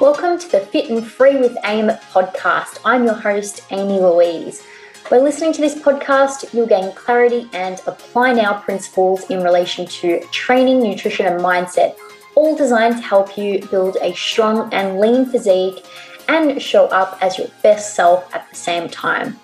[0.00, 2.78] Welcome to the Fit and Free with AIM podcast.
[2.84, 4.62] I'm your host, Amy Louise.
[5.10, 10.20] By listening to this podcast, you'll gain clarity and apply now principles in relation to
[10.30, 11.96] training, nutrition, and mindset,
[12.36, 15.84] all designed to help you build a strong and lean physique
[16.28, 19.36] and show up as your best self at the same time.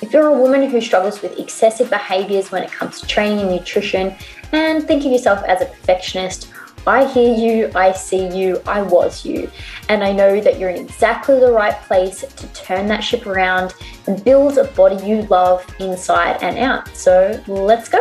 [0.00, 3.50] If you're a woman who struggles with excessive behaviors when it comes to training and
[3.50, 4.16] nutrition
[4.50, 6.48] and think of yourself as a perfectionist,
[6.86, 9.50] I hear you, I see you, I was you.
[9.88, 13.74] And I know that you're in exactly the right place to turn that ship around
[14.06, 16.88] and build a body you love inside and out.
[16.96, 18.00] So let's go.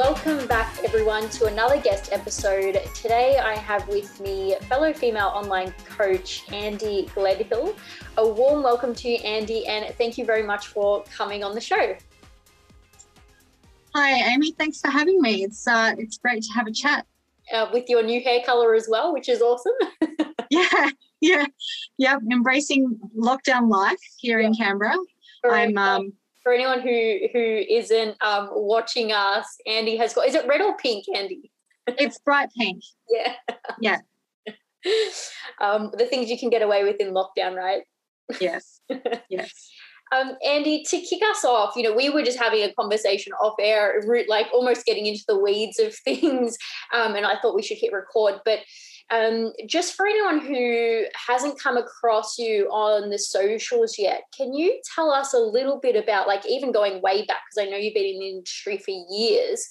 [0.00, 2.80] Welcome back, everyone, to another guest episode.
[2.94, 7.76] Today, I have with me fellow female online coach Andy Gledhill.
[8.16, 11.60] A warm welcome to you, Andi, and thank you very much for coming on the
[11.60, 11.94] show.
[13.94, 14.52] Hi, Amy.
[14.52, 15.44] Thanks for having me.
[15.44, 17.06] It's uh, it's great to have a chat.
[17.52, 19.74] Uh, with your new hair color as well, which is awesome.
[20.50, 20.88] yeah,
[21.20, 21.44] yeah,
[21.98, 22.16] yeah.
[22.32, 24.46] Embracing lockdown life here yeah.
[24.46, 24.96] in Canberra.
[25.44, 26.12] I'm um,
[26.50, 30.26] for anyone who who isn't um, watching us, Andy has got.
[30.26, 31.52] Is it red or pink, Andy?
[31.86, 32.82] it's bright pink.
[33.08, 33.34] Yeah.
[33.80, 33.98] Yeah.
[35.60, 37.82] um, the things you can get away with in lockdown, right?
[38.40, 38.80] Yes.
[39.30, 39.70] Yes.
[40.12, 43.54] Um, Andi, to kick us off, you know, we were just having a conversation off
[43.60, 46.58] air, like almost getting into the weeds of things,
[46.92, 48.40] um, and I thought we should hit record.
[48.44, 48.58] But
[49.10, 54.80] um, just for anyone who hasn't come across you on the socials yet, can you
[54.94, 57.94] tell us a little bit about, like, even going way back, because I know you've
[57.94, 59.68] been in the industry for years.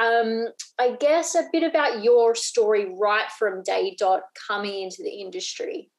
[0.00, 0.46] Um,
[0.80, 5.90] I guess a bit about your story right from day dot coming into the industry.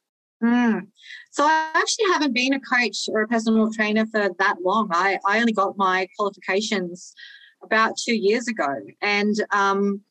[0.44, 0.88] Mm.
[1.32, 4.90] So I actually haven't been a coach or a personal trainer for that long.
[4.92, 7.14] I, I only got my qualifications
[7.64, 8.68] about two years ago.
[9.02, 10.02] And um,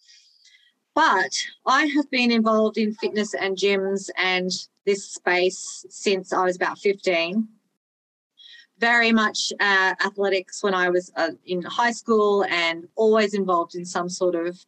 [0.95, 1.33] but
[1.67, 4.51] I have been involved in fitness and gyms and
[4.85, 7.49] this space since I was about 15.
[8.79, 13.85] Very much uh, athletics when I was uh, in high school and always involved in
[13.85, 14.59] some sort of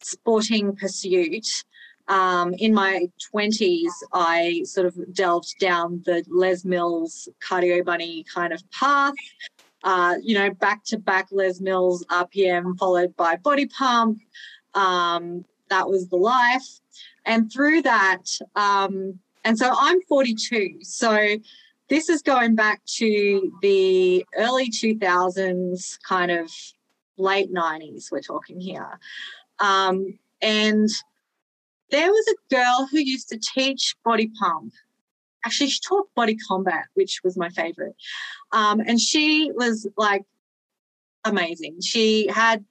[0.00, 1.64] sporting pursuit.
[2.08, 8.52] Um, in my 20s, I sort of delved down the Les Mills cardio bunny kind
[8.52, 9.14] of path.
[9.82, 14.20] Uh, you know, back to back Les Mills RPM followed by body pump.
[14.74, 16.80] Um, that was the life.
[17.24, 18.22] And through that,
[18.54, 20.78] um, and so I'm 42.
[20.82, 21.38] So
[21.88, 26.50] this is going back to the early 2000s, kind of
[27.16, 28.98] late 90s, we're talking here.
[29.60, 30.88] Um, and
[31.90, 34.72] there was a girl who used to teach body pump.
[35.44, 37.94] Actually, she taught body combat, which was my favorite.
[38.52, 40.24] Um, and she was like
[41.24, 41.80] amazing.
[41.80, 42.64] She had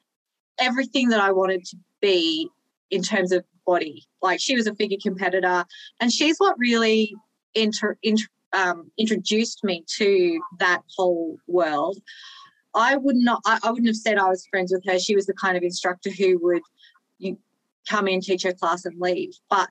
[0.59, 2.49] everything that I wanted to be
[2.91, 4.05] in terms of body.
[4.21, 5.65] Like she was a figure competitor,
[5.99, 7.13] and she's what really
[7.53, 11.97] inter, inter, um, introduced me to that whole world.
[12.73, 13.41] I would not.
[13.45, 14.99] I, I, wouldn't have said I was friends with her.
[14.99, 16.61] She was the kind of instructor who would
[17.17, 17.37] you
[17.87, 19.33] come in, teach her class, and leave.
[19.49, 19.69] But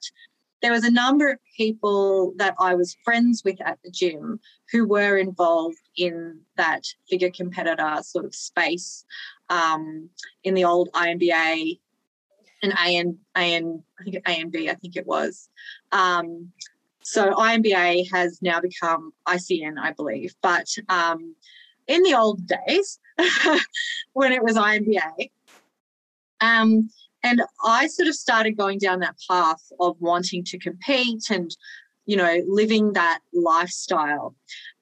[0.62, 4.40] there was a number of people that I was friends with at the gym
[4.72, 9.04] who were involved in that figure competitor sort of space
[9.50, 10.08] um,
[10.42, 11.78] in the old INBA
[12.64, 15.48] an AN, AN, I think ANB, I think it was.
[15.92, 16.52] Um,
[17.02, 20.34] so INBA has now become ICN, I believe.
[20.42, 21.36] But um,
[21.86, 22.98] in the old days,
[24.14, 25.30] when it was INBA,
[26.40, 26.90] um,
[27.22, 31.54] and I sort of started going down that path of wanting to compete and,
[32.06, 34.34] you know, living that lifestyle.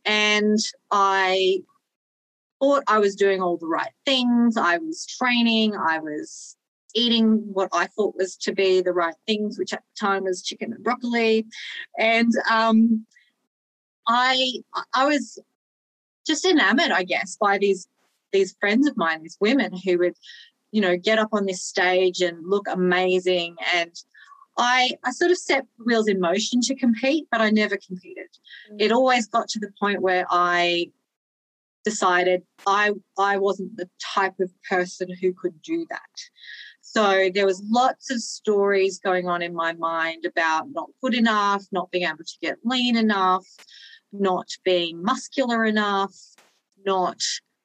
[0.04, 0.58] And
[0.90, 1.62] I
[2.60, 4.56] thought I was doing all the right things.
[4.56, 6.56] I was training, I was
[6.94, 10.42] eating what I thought was to be the right things, which at the time was
[10.42, 11.46] chicken and broccoli.
[11.98, 13.06] And um,
[14.06, 14.52] I
[14.94, 15.38] I was
[16.26, 17.88] just enamored, I guess, by these
[18.32, 20.16] these friends of mine, these women who would,
[20.70, 23.56] you know, get up on this stage and look amazing.
[23.74, 23.92] And
[24.58, 28.28] I I sort of set wheels in motion to compete, but I never competed.
[28.72, 28.80] Mm.
[28.80, 30.90] It always got to the point where I
[31.84, 36.00] decided I I wasn't the type of person who could do that.
[36.94, 41.64] So there was lots of stories going on in my mind about not good enough,
[41.72, 43.46] not being able to get lean enough,
[44.12, 46.14] not being muscular enough,
[46.84, 47.16] not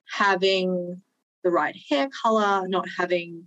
[0.10, 1.02] having
[1.44, 3.44] the right hair color, not having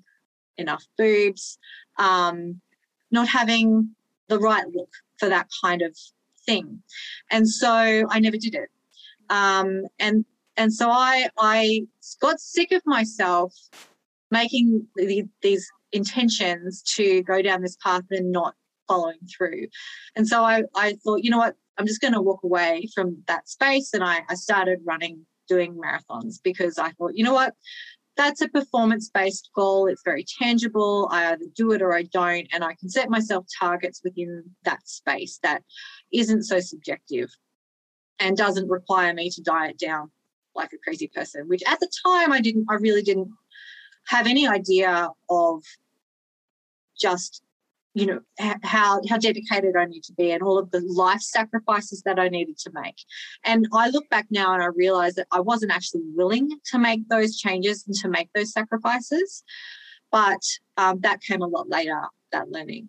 [0.58, 1.58] enough boobs,
[1.98, 2.60] um,
[3.10, 3.94] not having
[4.28, 5.96] the right look for that kind of
[6.44, 6.82] thing.
[7.30, 8.68] And so I never did it.
[9.30, 10.26] Um, and
[10.58, 11.86] and so I I
[12.20, 13.54] got sick of myself
[14.30, 18.54] making the, these intentions to go down this path and not
[18.88, 19.66] following through.
[20.16, 23.22] And so I, I thought, you know what, I'm just going to walk away from
[23.26, 23.94] that space.
[23.94, 27.54] And I, I started running, doing marathons because I thought, you know what,
[28.16, 29.86] that's a performance based goal.
[29.86, 31.08] It's very tangible.
[31.10, 32.46] I either do it or I don't.
[32.52, 35.62] And I can set myself targets within that space that
[36.12, 37.30] isn't so subjective
[38.18, 40.10] and doesn't require me to diet down
[40.54, 43.30] like a crazy person, which at the time I didn't, I really didn't
[44.10, 45.62] have any idea of
[47.00, 47.42] just
[47.94, 48.20] you know
[48.62, 52.28] how how dedicated I need to be and all of the life sacrifices that I
[52.28, 52.98] needed to make.
[53.44, 57.08] And I look back now and I realize that I wasn't actually willing to make
[57.08, 59.42] those changes and to make those sacrifices,
[60.10, 60.42] but
[60.76, 62.00] um, that came a lot later.
[62.32, 62.88] That learning.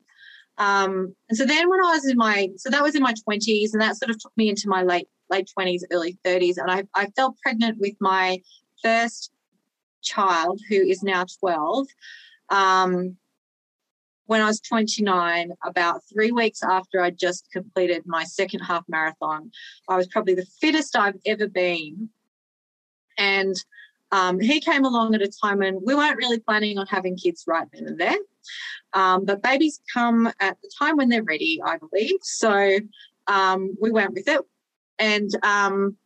[0.58, 3.74] Um, and so then when I was in my so that was in my twenties
[3.74, 6.84] and that sort of took me into my late late twenties, early thirties, and I
[6.96, 8.42] I fell pregnant with my
[8.84, 9.32] first
[10.02, 11.88] child who is now twelve.
[12.50, 13.18] Um,
[14.32, 19.52] when I was 29, about three weeks after I just completed my second half marathon,
[19.90, 22.08] I was probably the fittest I've ever been.
[23.18, 23.54] And
[24.14, 27.44] um, he came along at a time when we weren't really planning on having kids
[27.46, 28.18] right then and there.
[28.94, 32.20] Um, but babies come at the time when they're ready, I believe.
[32.22, 32.80] So
[33.28, 34.42] um, we went with it.
[34.98, 35.98] And um,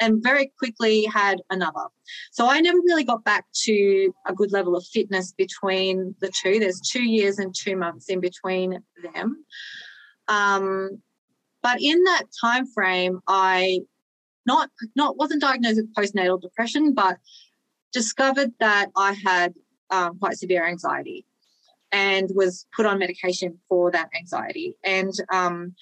[0.00, 1.86] and very quickly had another.
[2.30, 6.58] So I never really got back to a good level of fitness between the two.
[6.58, 9.44] There's two years and two months in between them.
[10.28, 11.02] Um,
[11.62, 13.80] but in that time frame, I
[14.46, 17.18] not not wasn't diagnosed with postnatal depression, but
[17.92, 19.54] discovered that I had
[19.90, 21.24] um, quite severe anxiety
[21.92, 25.74] and was put on medication for that anxiety and um,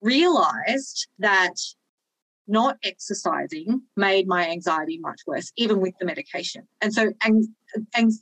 [0.00, 1.54] realized that
[2.48, 6.66] not exercising made my anxiety much worse, even with the medication.
[6.80, 7.44] And so, and,
[7.94, 8.12] and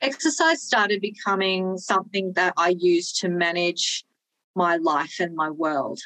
[0.00, 4.04] exercise started becoming something that I used to manage
[4.54, 6.00] my life and my world.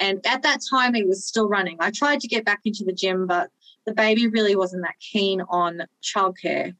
[0.00, 1.76] And at that time, it was still running.
[1.80, 3.50] I tried to get back into the gym, but
[3.86, 6.74] the baby really wasn't that keen on childcare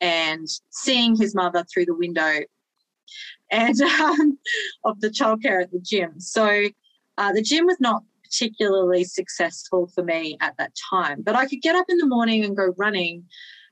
[0.00, 2.40] and seeing his mother through the window
[3.50, 4.38] and um,
[4.84, 6.20] of the childcare at the gym.
[6.20, 6.66] So
[7.18, 8.02] uh, the gym was not
[8.34, 11.22] particularly successful for me at that time.
[11.22, 13.24] But I could get up in the morning and go running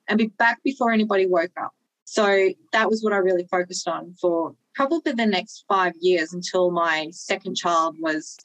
[0.08, 1.72] and be back before anybody woke up.
[2.04, 6.70] So that was what I really focused on for probably the next five years until
[6.70, 8.36] my second child was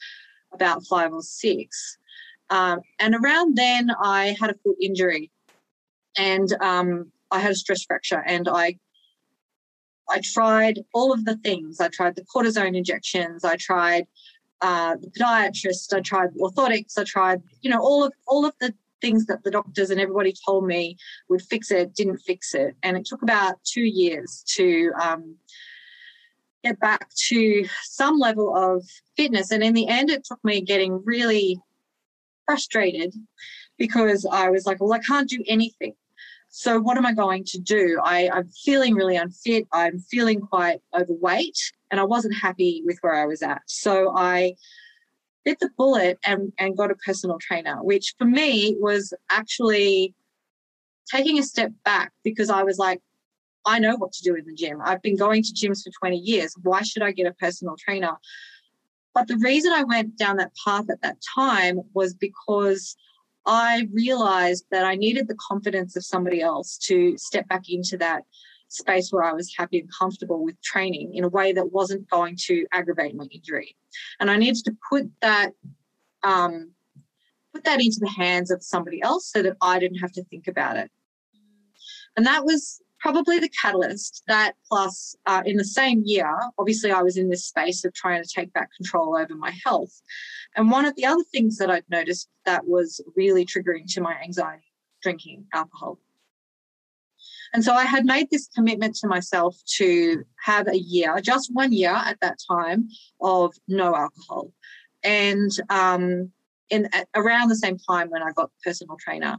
[0.54, 1.98] about five or six.
[2.50, 5.32] Um, and around then, I had a foot injury
[6.18, 8.78] and um, I had a stress fracture and I
[10.10, 11.82] I tried all of the things.
[11.82, 13.44] I tried the cortisone injections.
[13.44, 14.08] I tried
[14.62, 18.74] uh, the podiatrist, I tried orthotics, I tried, you know, all of all of the
[19.02, 20.98] things that the doctors and everybody told me
[21.30, 25.36] would fix it, didn't fix it, and it took about two years to um,
[26.64, 28.84] get back to some level of
[29.16, 29.52] fitness.
[29.52, 31.60] And in the end, it took me getting really
[32.46, 33.14] frustrated
[33.78, 35.94] because I was like, well, I can't do anything.
[36.50, 38.00] So what am I going to do?
[38.04, 39.68] I, I'm feeling really unfit.
[39.74, 41.60] I'm feeling quite overweight
[41.92, 43.62] and I wasn't happy with where I was at.
[43.66, 44.56] So I
[45.46, 50.14] bit the bullet and, and got a personal trainer, which for me was actually
[51.10, 53.00] taking a step back because I was like,
[53.66, 54.80] I know what to do in the gym.
[54.84, 56.54] I've been going to gyms for 20 years.
[56.64, 58.18] Why should I get a personal trainer?
[59.14, 62.96] But the reason I went down that path at that time was because
[63.46, 68.24] I realized that I needed the confidence of somebody else to step back into that
[68.70, 72.36] space where I was happy and comfortable with training in a way that wasn't going
[72.46, 73.76] to aggravate my injury.
[74.20, 75.54] And I needed to put that
[76.24, 76.72] um,
[77.54, 80.48] put that into the hands of somebody else so that I didn't have to think
[80.48, 80.92] about it.
[82.16, 84.24] And that was probably the catalyst.
[84.28, 88.22] That plus, uh, in the same year, obviously, I was in this space of trying
[88.22, 90.02] to take back control over my health.
[90.56, 94.16] And one of the other things that I'd noticed that was really triggering to my
[94.22, 94.64] anxiety
[95.02, 96.00] drinking alcohol.
[97.54, 101.72] And so I had made this commitment to myself to have a year, just one
[101.72, 102.90] year at that time,
[103.22, 104.52] of no alcohol.
[105.04, 106.32] And um,
[106.70, 109.38] in around the same time when I got personal trainer.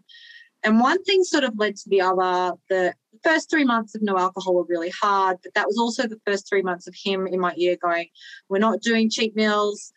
[0.65, 2.57] And one thing sort of led to the other.
[2.69, 6.21] The first three months of no alcohol were really hard, but that was also the
[6.27, 8.09] first three months of him in my ear going,
[8.49, 9.93] We're not doing cheat meals.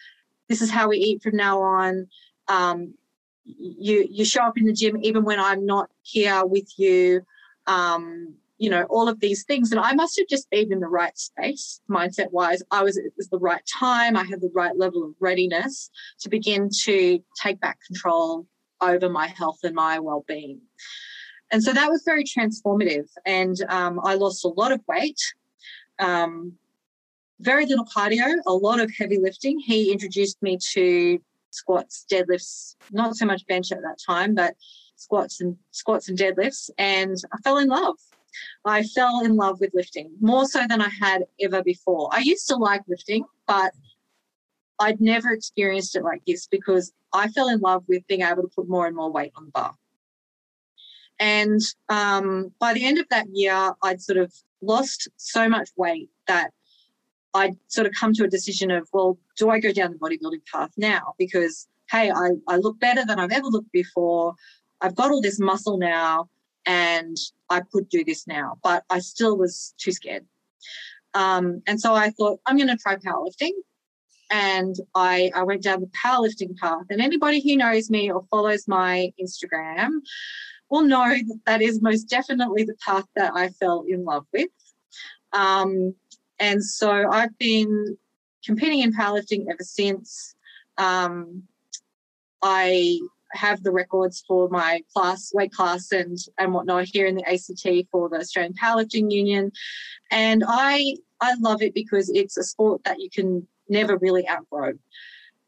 [0.49, 2.07] This is how we eat from now on.
[2.47, 2.93] Um,
[3.45, 7.25] you you show up in the gym even when I'm not here with you
[7.71, 9.71] um, you know, all of these things.
[9.71, 12.61] And I must have just been in the right space, mindset wise.
[12.69, 14.15] I was, it was the right time.
[14.15, 18.45] I had the right level of readiness to begin to take back control
[18.81, 20.59] over my health and my well being.
[21.51, 23.07] and so that was very transformative.
[23.25, 25.19] And um, I lost a lot of weight,
[25.99, 26.53] um,
[27.39, 29.59] very little cardio, a lot of heavy lifting.
[29.59, 31.19] He introduced me to
[31.51, 34.55] squats, deadlifts, not so much bench at that time, but
[35.01, 36.69] squats and squats and deadlifts.
[36.77, 37.97] And I fell in love.
[38.65, 42.09] I fell in love with lifting more so than I had ever before.
[42.11, 43.73] I used to like lifting, but
[44.79, 48.47] I'd never experienced it like this because I fell in love with being able to
[48.47, 49.75] put more and more weight on the bar.
[51.19, 56.09] And um, by the end of that year, I'd sort of lost so much weight
[56.27, 56.51] that
[57.33, 60.45] I'd sort of come to a decision of, well, do I go down the bodybuilding
[60.51, 61.13] path now?
[61.19, 64.33] Because, hey, I, I look better than I've ever looked before.
[64.81, 66.29] I've got all this muscle now
[66.65, 67.17] and
[67.49, 70.25] I could do this now, but I still was too scared.
[71.13, 73.51] Um, and so I thought, I'm going to try powerlifting.
[74.31, 76.85] And I, I went down the powerlifting path.
[76.89, 79.89] And anybody who knows me or follows my Instagram
[80.69, 84.49] will know that that is most definitely the path that I fell in love with.
[85.33, 85.93] Um,
[86.39, 87.97] and so I've been
[88.45, 90.33] competing in powerlifting ever since.
[90.77, 91.43] Um,
[92.41, 92.99] I
[93.33, 97.87] have the records for my class, weight class, and and whatnot here in the ACT
[97.91, 99.51] for the Australian Powerlifting Union,
[100.11, 104.73] and I I love it because it's a sport that you can never really outgrow.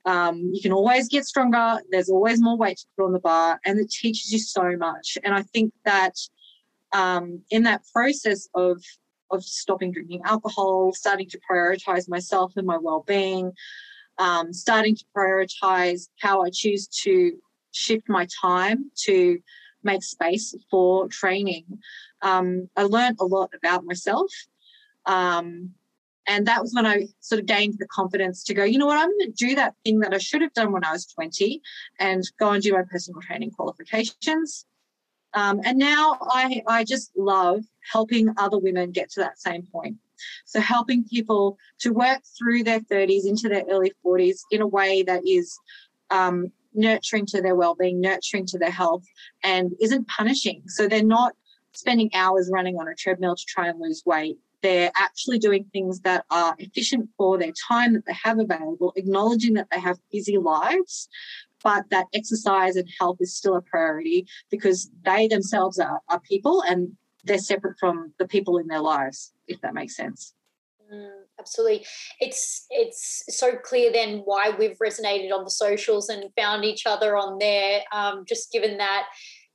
[0.05, 1.79] Um, you can always get stronger.
[1.89, 5.17] There's always more weight to put on the bar, and it teaches you so much.
[5.23, 6.15] And I think that
[6.93, 8.81] um, in that process of
[9.31, 13.51] of stopping drinking alcohol, starting to prioritize myself and my well-being,
[14.19, 17.31] um, starting to prioritize how I choose to
[17.74, 19.39] shift my time to
[19.84, 21.65] make space for training.
[22.22, 24.32] Um, I learned a lot about myself.
[25.06, 25.72] Um,
[26.25, 28.98] and that was when I sort of gained the confidence to go, you know what,
[28.98, 31.62] I'm going to do that thing that I should have done when I was 20
[32.00, 34.65] and go and do my personal training qualifications.
[35.34, 39.98] Um, and now I, I just love helping other women get to that same point.
[40.46, 45.03] So, helping people to work through their 30s into their early 40s in a way
[45.03, 45.58] that is
[46.12, 49.03] um, nurturing to their well-being, nurturing to their health,
[49.44, 50.63] and isn't punishing.
[50.68, 51.34] So they're not
[51.74, 54.38] spending hours running on a treadmill to try and lose weight.
[54.62, 59.56] They're actually doing things that are efficient for their time that they have available, acknowledging
[59.56, 61.10] that they have busy lives,
[61.63, 66.63] but that exercise and health is still a priority because they themselves are, are people
[66.68, 70.34] and they're separate from the people in their lives, if that makes sense.
[70.93, 71.09] Mm,
[71.39, 71.85] absolutely.
[72.19, 77.15] It's it's so clear then why we've resonated on the socials and found each other
[77.17, 77.81] on there.
[77.91, 79.05] Um, just given that,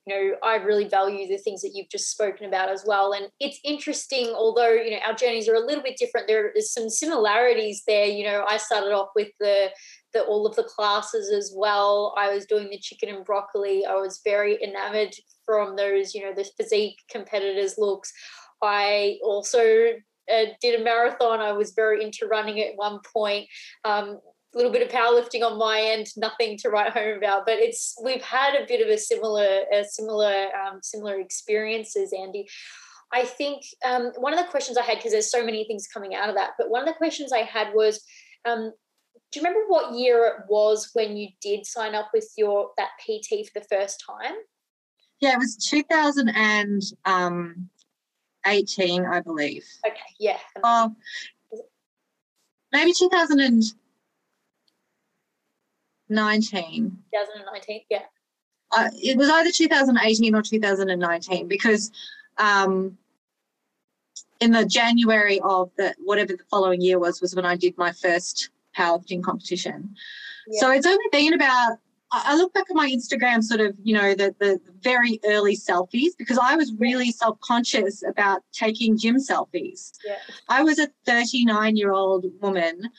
[0.07, 3.13] you know, I really value the things that you've just spoken about as well.
[3.13, 6.27] And it's interesting, although you know our journeys are a little bit different.
[6.27, 8.07] There is some similarities there.
[8.07, 9.71] You know, I started off with the
[10.15, 12.15] the all of the classes as well.
[12.19, 13.85] I was doing the chicken and broccoli.
[13.87, 15.15] I was very enamored
[15.45, 18.13] from those, you know, the physique competitors looks.
[18.63, 19.93] I also
[20.33, 21.41] uh, did a marathon.
[21.41, 23.49] I was very into running at one point.
[23.85, 24.21] Um,
[24.55, 27.45] a little bit of powerlifting on my end, nothing to write home about.
[27.45, 32.49] But it's we've had a bit of a similar, a similar, um, similar experiences, Andy.
[33.13, 36.15] I think um, one of the questions I had because there's so many things coming
[36.15, 38.03] out of that, but one of the questions I had was,
[38.45, 38.73] um,
[39.33, 42.91] do you remember what year it was when you did sign up with your that
[43.01, 44.35] PT for the first time?
[45.21, 47.69] Yeah, it was 2000 and um,
[48.47, 49.65] 18, I believe.
[49.87, 50.39] Okay, yeah.
[50.63, 50.95] Oh,
[52.73, 53.75] maybe 2019.
[56.09, 58.03] 2019, yeah.
[58.71, 61.91] Uh, it was either 2018 or 2019 because
[62.37, 62.99] um,
[64.41, 67.93] in the January of the whatever the following year was was when I did my
[67.93, 69.95] first powerlifting competition.
[70.47, 70.61] Yeah.
[70.61, 71.79] So it's only been about
[72.11, 76.13] I look back at my Instagram, sort of, you know, the, the very early selfies
[76.17, 79.93] because I was really self conscious about taking gym selfies.
[80.05, 80.17] Yeah.
[80.49, 82.91] I was a 39 year old woman.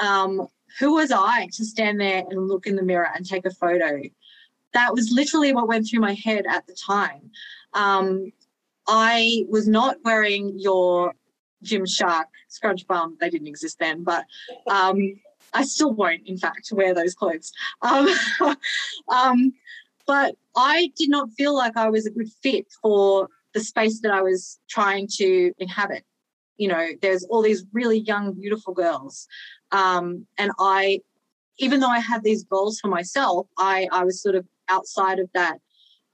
[0.00, 3.50] Um, who was I to stand there and look in the mirror and take a
[3.50, 4.02] photo?
[4.74, 7.30] That was literally what went through my head at the time.
[7.72, 8.32] Um,
[8.86, 11.14] I was not wearing your
[11.64, 13.16] Gymshark scrunch bum.
[13.18, 14.24] They didn't exist then, but
[14.68, 15.18] um,
[15.56, 17.50] I still won't, in fact, wear those clothes.
[17.80, 18.08] Um,
[19.08, 19.52] um,
[20.06, 24.12] but I did not feel like I was a good fit for the space that
[24.12, 26.04] I was trying to inhabit.
[26.58, 29.26] You know, there's all these really young, beautiful girls.
[29.72, 31.00] Um, and I,
[31.58, 35.30] even though I had these goals for myself, I, I was sort of outside of
[35.32, 35.58] that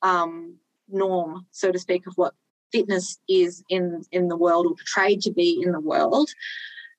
[0.03, 0.57] um,
[0.89, 2.35] norm, so to speak, of what
[2.71, 6.31] fitness is in, in the world or portrayed to be in the world.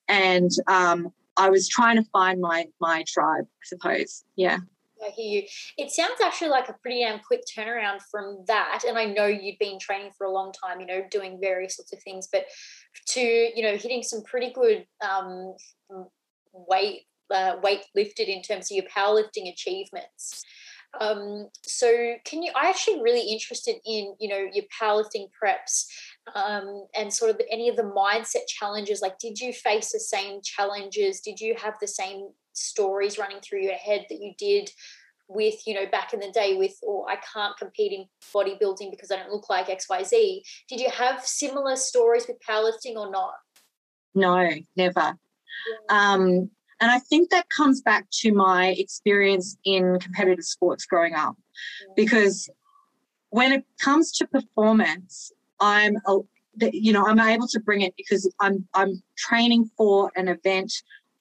[0.08, 4.24] And um, I was trying to find my my tribe, I suppose.
[4.36, 4.58] Yeah.
[5.04, 5.48] I hear you.
[5.76, 8.84] It sounds actually like a pretty damn quick turnaround from that.
[8.86, 11.92] And I know you'd been training for a long time, you know, doing various sorts
[11.92, 12.46] of things, but
[13.08, 15.56] to, you know, hitting some pretty good um,
[16.52, 20.42] weight, uh, weight lifted in terms of your powerlifting achievements.
[21.00, 25.86] Um, so can you, I actually really interested in, you know, your powerlifting preps
[26.34, 29.02] um, and sort of any of the mindset challenges.
[29.02, 31.20] Like, did you face the same challenges?
[31.20, 34.70] Did you have the same stories running through your head that you did
[35.28, 38.90] with, you know, back in the day with, or oh, I can't compete in bodybuilding
[38.90, 40.42] because I don't look like XYZ.
[40.68, 43.34] Did you have similar stories with powerlifting or not?
[44.14, 45.18] No, never.
[45.90, 46.12] Yeah.
[46.12, 46.50] Um,
[46.80, 51.36] and I think that comes back to my experience in competitive sports growing up,
[51.86, 51.92] yeah.
[51.96, 52.50] because
[53.30, 56.18] when it comes to performance, I'm, a,
[56.72, 60.72] you know, I'm able to bring it because I'm I'm training for an event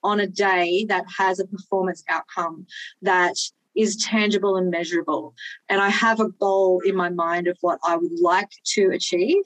[0.03, 2.67] on a day that has a performance outcome
[3.01, 3.35] that
[3.75, 5.33] is tangible and measurable.
[5.69, 9.43] And I have a goal in my mind of what I would like to achieve.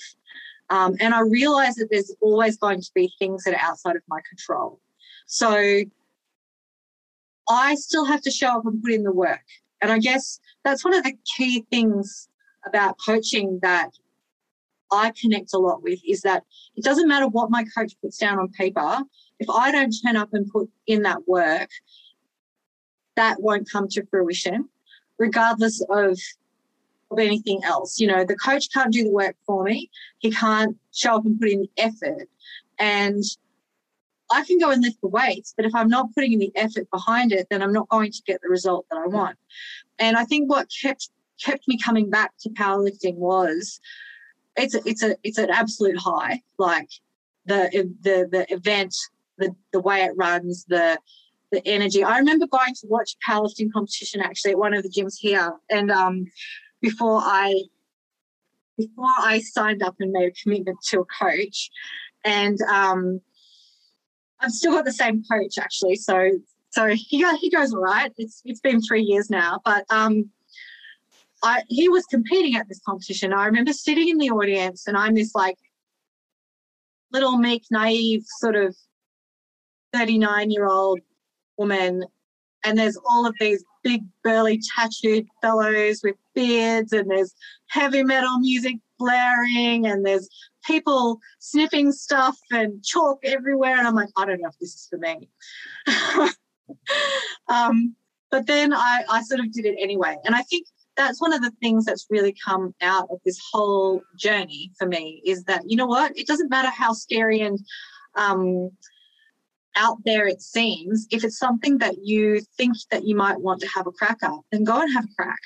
[0.70, 4.02] Um, and I realize that there's always going to be things that are outside of
[4.10, 4.82] my control.
[5.28, 5.84] So
[7.50, 9.44] I still have to show up and put in the work.
[9.82, 12.28] And I guess that's one of the key things
[12.66, 13.92] about coaching that
[14.92, 16.44] I connect a lot with is that
[16.76, 19.00] it doesn't matter what my coach puts down on paper.
[19.40, 21.70] If I don't turn up and put in that work,
[23.16, 24.70] that won't come to fruition,
[25.18, 26.18] regardless of,
[27.12, 28.00] of anything else.
[28.00, 29.90] You know, the coach can't do the work for me.
[30.20, 32.30] He can't show up and put in the effort.
[32.80, 33.24] And
[34.32, 36.90] I can go and lift the weights, but if I'm not putting in the effort
[36.92, 39.38] behind it, then I'm not going to get the result that I want.
[40.00, 41.10] And I think what kept
[41.44, 43.80] kept me coming back to powerlifting was
[44.58, 46.42] it's a, it's a it's an absolute high.
[46.58, 46.90] Like
[47.46, 47.70] the
[48.02, 48.96] the the event,
[49.38, 51.00] the the way it runs, the
[51.52, 52.04] the energy.
[52.04, 55.54] I remember going to watch a powerlifting competition actually at one of the gyms here,
[55.70, 56.26] and um,
[56.82, 57.64] before I
[58.78, 61.70] before I signed up and made a commitment to a coach,
[62.26, 63.22] and um,
[64.40, 65.96] I've still got the same coach actually.
[65.96, 66.32] So
[66.70, 68.12] so he he goes all right.
[68.18, 70.30] It's it's been three years now, but um,
[71.44, 73.34] I he was competing at this competition.
[73.34, 75.58] I remember sitting in the audience, and I'm this like
[77.12, 78.76] little meek, naive sort of
[79.94, 81.00] 39 year old
[81.58, 82.04] woman,
[82.66, 87.34] and there's all of these big, burly, tattooed fellows with beards, and there's
[87.68, 90.28] heavy metal music blaring, and there's
[90.66, 93.78] people sniffing stuff and chalk everywhere.
[93.78, 95.30] And I'm like, I don't know if this is for me.
[97.48, 97.96] um,
[98.30, 100.18] but then I, I sort of did it anyway.
[100.26, 104.02] And I think that's one of the things that's really come out of this whole
[104.18, 106.18] journey for me is that you know what?
[106.18, 107.60] It doesn't matter how scary and
[108.16, 108.72] um,
[109.76, 113.68] out there it seems if it's something that you think that you might want to
[113.68, 115.40] have a crack at then go and have a crack.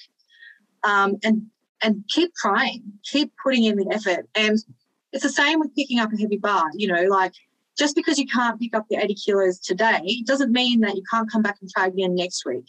[0.84, 1.44] Um, and
[1.84, 2.84] and keep trying.
[3.04, 4.28] Keep putting in the effort.
[4.36, 4.58] And
[5.12, 7.34] it's the same with picking up a heavy bar you know like
[7.78, 11.32] just because you can't pick up the 80 kilos today doesn't mean that you can't
[11.32, 12.66] come back and try again next week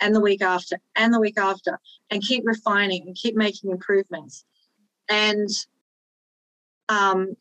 [0.00, 1.78] and the week after and the week after
[2.10, 4.44] and keep refining and keep making improvements.
[5.08, 5.48] And
[6.88, 7.34] um,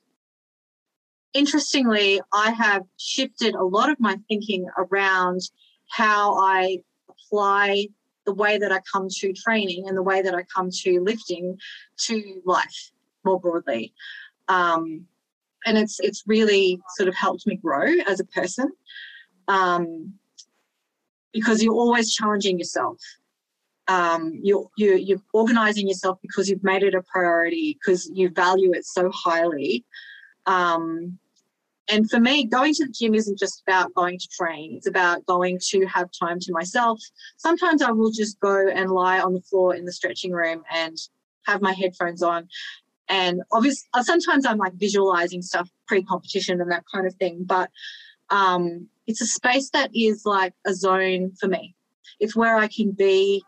[1.34, 5.42] interestingly, I have shifted a lot of my thinking around
[5.90, 7.88] how I apply
[8.26, 11.58] the way that I come to training and the way that I come to lifting
[11.98, 12.92] to life
[13.24, 13.94] more broadly.
[14.48, 15.08] Um,
[15.66, 18.72] and it's it's really sort of helped me grow as a person
[19.48, 20.14] um,
[21.34, 22.98] because you're always challenging yourself.
[23.88, 28.72] Um, you're, you're, you're organizing yourself because you've made it a priority because you value
[28.74, 29.84] it so highly.
[30.46, 31.18] Um,
[31.90, 35.26] and for me, going to the gym isn't just about going to train, it's about
[35.26, 37.02] going to have time to myself.
[37.38, 40.96] Sometimes I will just go and lie on the floor in the stretching room and
[41.48, 42.48] have my headphones on
[43.12, 47.44] and obviously, uh, sometimes I'm like visualizing stuff pre competition and that kind of thing.
[47.46, 47.70] But
[48.30, 51.76] um, it's a space that is like a zone for me.
[52.22, 53.44] It's where I can be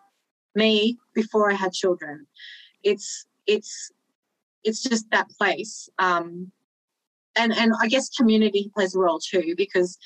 [0.53, 2.27] me before I had children.
[2.83, 3.89] It's it's
[4.65, 5.87] it's just that place.
[5.97, 6.51] Um,
[7.37, 9.97] and and I guess community plays a role too because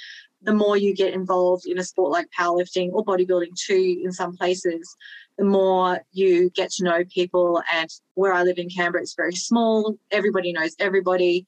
[0.43, 4.37] the more you get involved in a sport like powerlifting or bodybuilding too in some
[4.37, 4.95] places
[5.37, 7.61] the more you get to know people.
[7.73, 9.97] And where i live in canberra it's very small.
[10.11, 11.45] Everybody knows everybody.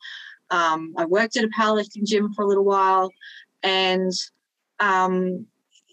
[0.52, 3.12] Um, i worked at a powerlifting gym for a little while.
[3.64, 4.14] And
[4.80, 5.46] um,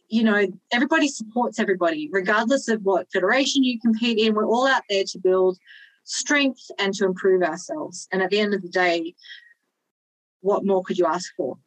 [0.08, 4.34] you know everybody supports everybody regardless of what federation you compete in.
[4.34, 5.58] We're all out there to build
[6.04, 8.06] strength and to improve ourselves.
[8.12, 9.14] And at the end of the day
[10.46, 11.58] what more could you ask for?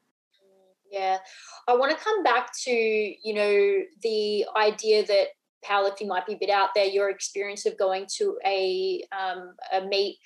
[0.89, 1.17] Yeah.
[1.67, 5.27] I want to come back to, you know, the idea that
[5.63, 9.85] powerlifting might be a bit out there, your experience of going to a um, a
[9.85, 10.17] meet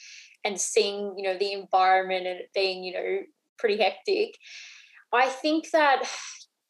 [0.43, 3.19] and seeing you know the environment and it being you know
[3.57, 4.37] pretty hectic.
[5.11, 6.03] I think that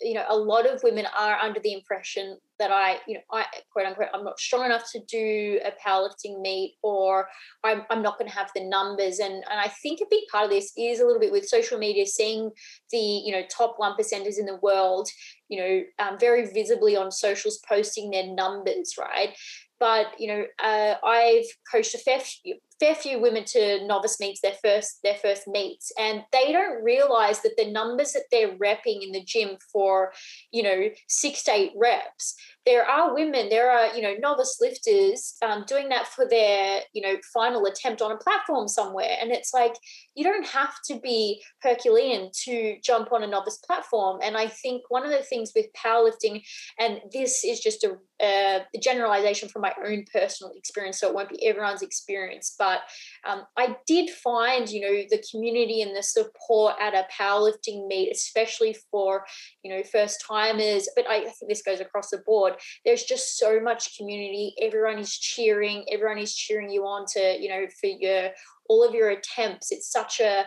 [0.02, 3.46] you know a lot of women are under the impression that I, you know, I
[3.74, 7.28] quote unquote, I'm not strong enough to do a powerlifting meet, or
[7.62, 9.20] I'm, I'm not going to have the numbers.
[9.20, 11.78] And and I think a big part of this is a little bit with social
[11.78, 12.52] media, seeing
[12.92, 15.10] the you know top one percenters in the world,
[15.50, 19.36] you know, um, very visibly on socials posting their numbers, right?
[19.84, 24.40] But you know, uh, I've coached a fair few, fair few women to novice meets,
[24.40, 29.04] their first their first meets, and they don't realize that the numbers that they're repping
[29.04, 30.14] in the gym for,
[30.52, 35.36] you know, six to eight reps there are women, there are, you know, novice lifters
[35.42, 39.18] um, doing that for their, you know, final attempt on a platform somewhere.
[39.22, 39.74] And it's like,
[40.16, 44.20] you don't have to be Herculean to jump on a novice platform.
[44.24, 46.44] And I think one of the things with powerlifting,
[46.80, 51.30] and this is just a, a generalization from my own personal experience, so it won't
[51.30, 52.80] be everyone's experience, but
[53.28, 58.12] um, I did find, you know, the community and the support at a powerlifting meet,
[58.12, 59.26] especially for,
[59.64, 62.53] you know, first timers, but I think this goes across the board.
[62.86, 64.54] There's just so much community.
[64.62, 68.30] Everyone is cheering, everyone is cheering you on to, you know, for your
[68.70, 69.72] all of your attempts.
[69.72, 70.46] It's such a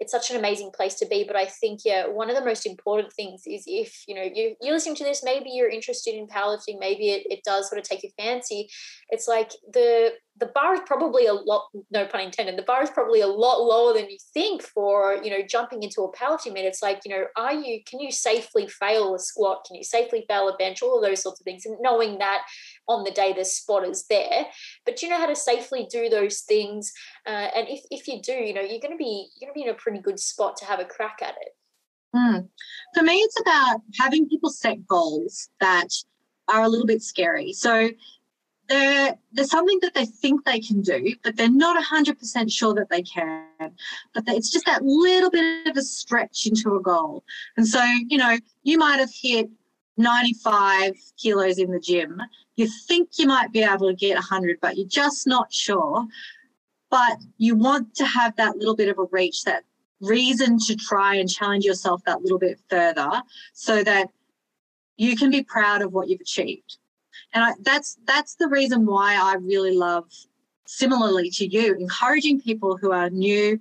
[0.00, 1.24] it's such an amazing place to be.
[1.24, 4.54] But I think, yeah, one of the most important things is if, you know, you,
[4.60, 7.84] you're listening to this, maybe you're interested in powerlifting, maybe it, it does sort of
[7.84, 8.68] take your fancy.
[9.10, 12.90] It's like the the bar is probably a lot, no pun intended, the bar is
[12.90, 16.64] probably a lot lower than you think for, you know, jumping into a powerlifting meet.
[16.64, 19.64] It's like, you know, are you, can you safely fail a squat?
[19.64, 20.82] Can you safely fail a bench?
[20.82, 21.64] All of those sorts of things.
[21.66, 22.42] And knowing that
[22.88, 24.46] on the day the spot is there,
[24.84, 26.92] but you know how to safely do those things.
[27.26, 29.64] Uh, and if, if you do, you know, you're going to be, you're going to
[29.64, 31.56] be in a pretty good spot to have a crack at it.
[32.14, 32.48] Mm.
[32.94, 35.88] For me, it's about having people set goals that
[36.48, 37.52] are a little bit scary.
[37.52, 37.90] So
[38.68, 42.88] they're, there's something that they think they can do, but they're not 100% sure that
[42.88, 43.46] they can.
[44.14, 47.24] But it's just that little bit of a stretch into a goal.
[47.56, 49.50] And so, you know, you might have hit
[49.96, 52.20] 95 kilos in the gym.
[52.56, 56.06] You think you might be able to get 100, but you're just not sure.
[56.90, 59.64] But you want to have that little bit of a reach, that
[60.00, 64.08] reason to try and challenge yourself that little bit further so that
[64.96, 66.78] you can be proud of what you've achieved
[67.34, 70.08] and I, that's that's the reason why I really love,
[70.66, 73.58] similarly to you, encouraging people who are new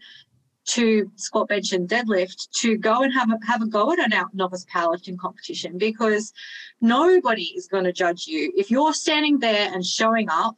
[0.65, 4.13] to squat, bench, and deadlift to go and have a have a go at an
[4.13, 6.33] out novice powerlifting competition because
[6.81, 10.55] nobody is going to judge you if you're standing there and showing up.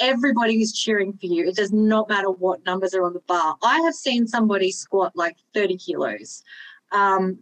[0.00, 1.48] Everybody is cheering for you.
[1.48, 3.56] It does not matter what numbers are on the bar.
[3.64, 6.44] I have seen somebody squat like 30 kilos,
[6.92, 7.40] um,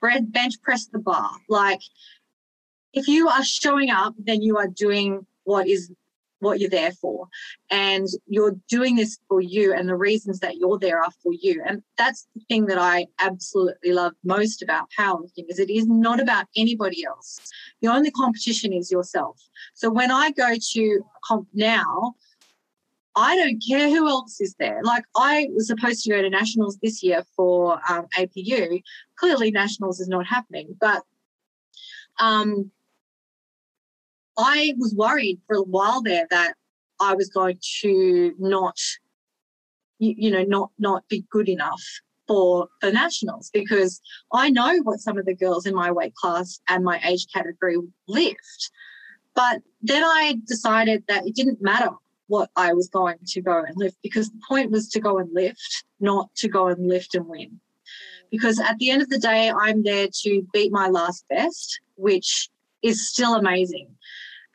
[0.00, 1.32] bench press the bar.
[1.48, 1.80] Like
[2.92, 5.90] if you are showing up, then you are doing what is
[6.42, 7.28] what you're there for.
[7.70, 11.62] And you're doing this for you, and the reasons that you're there are for you.
[11.66, 16.20] And that's the thing that I absolutely love most about powerlifting is it is not
[16.20, 17.40] about anybody else.
[17.80, 19.40] The only competition is yourself.
[19.74, 22.14] So when I go to comp now,
[23.14, 24.80] I don't care who else is there.
[24.82, 28.82] Like I was supposed to go to nationals this year for um, APU.
[29.16, 31.02] Clearly, nationals is not happening, but
[32.18, 32.70] um,
[34.38, 36.54] I was worried for a while there that
[37.00, 38.78] I was going to not,
[39.98, 41.82] you, know, not not be good enough
[42.28, 44.00] for the nationals because
[44.32, 47.76] I know what some of the girls in my weight class and my age category
[48.08, 48.70] lift.
[49.34, 51.90] But then I decided that it didn't matter
[52.28, 55.28] what I was going to go and lift because the point was to go and
[55.32, 57.60] lift, not to go and lift and win.
[58.30, 62.48] Because at the end of the day, I'm there to beat my last best, which
[62.82, 63.88] is still amazing.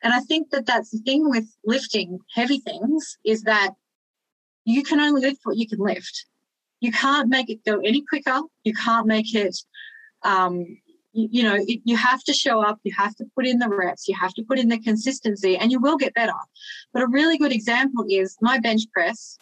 [0.02, 3.70] And I think that that's the thing with lifting heavy things is that
[4.64, 6.26] you can only lift what you can lift.
[6.80, 8.40] You can't make it go any quicker.
[8.62, 9.56] You can't make it,
[10.22, 10.64] um,
[11.12, 12.78] you, you know, it, you have to show up.
[12.84, 14.06] You have to put in the reps.
[14.06, 16.32] You have to put in the consistency, and you will get better.
[16.92, 19.40] But a really good example is my bench press.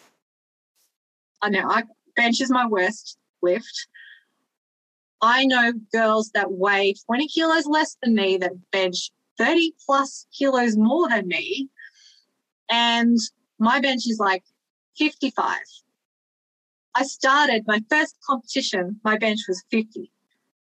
[1.42, 1.82] I know I,
[2.14, 3.88] bench is my worst lift.
[5.22, 10.76] I know girls that weigh 20 kilos less than me that bench 30 plus kilos
[10.76, 11.68] more than me.
[12.70, 13.18] And
[13.58, 14.42] my bench is like
[14.98, 15.58] 55.
[16.94, 20.10] I started my first competition, my bench was 50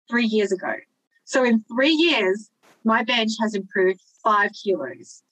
[0.08, 0.74] three years ago.
[1.24, 2.50] So in three years,
[2.84, 5.22] my bench has improved five kilos.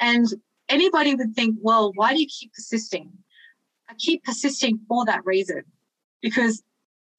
[0.00, 0.26] And
[0.68, 3.12] anybody would think, well, why do you keep persisting?
[3.88, 5.62] I keep persisting for that reason.
[6.22, 6.62] Because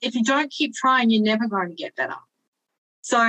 [0.03, 2.15] if you don't keep trying, you're never going to get better.
[3.01, 3.27] So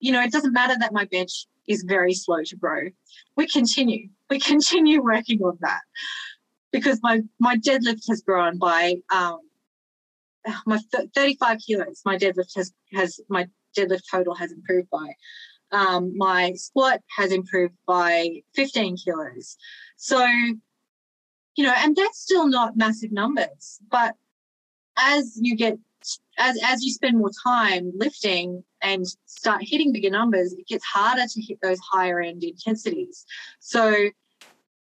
[0.00, 2.88] you know, it doesn't matter that my bench is very slow to grow.
[3.36, 5.82] We continue, we continue working on that
[6.72, 9.38] because my, my deadlift has grown by um,
[10.66, 10.80] my
[11.14, 12.00] 35 kilos.
[12.04, 15.12] My deadlift has, has my deadlift total has improved by.
[15.72, 19.56] Um, my squat has improved by 15 kilos.
[19.96, 20.26] So,
[21.56, 24.16] you know, and that's still not massive numbers, but
[25.00, 25.78] as you get
[26.38, 31.24] as as you spend more time lifting and start hitting bigger numbers, it gets harder
[31.28, 33.26] to hit those higher end intensities.
[33.58, 34.10] So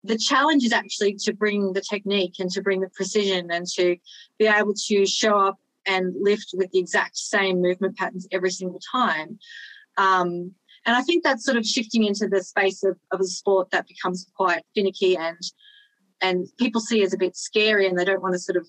[0.04, 3.98] the challenge is actually to bring the technique and to bring the precision and to
[4.38, 8.80] be able to show up and lift with the exact same movement patterns every single
[8.92, 9.40] time.
[9.98, 10.54] Um,
[10.86, 13.88] and I think that's sort of shifting into the space of, of a sport that
[13.88, 15.38] becomes quite finicky and
[16.22, 18.68] and people see as a bit scary and they don't want to sort of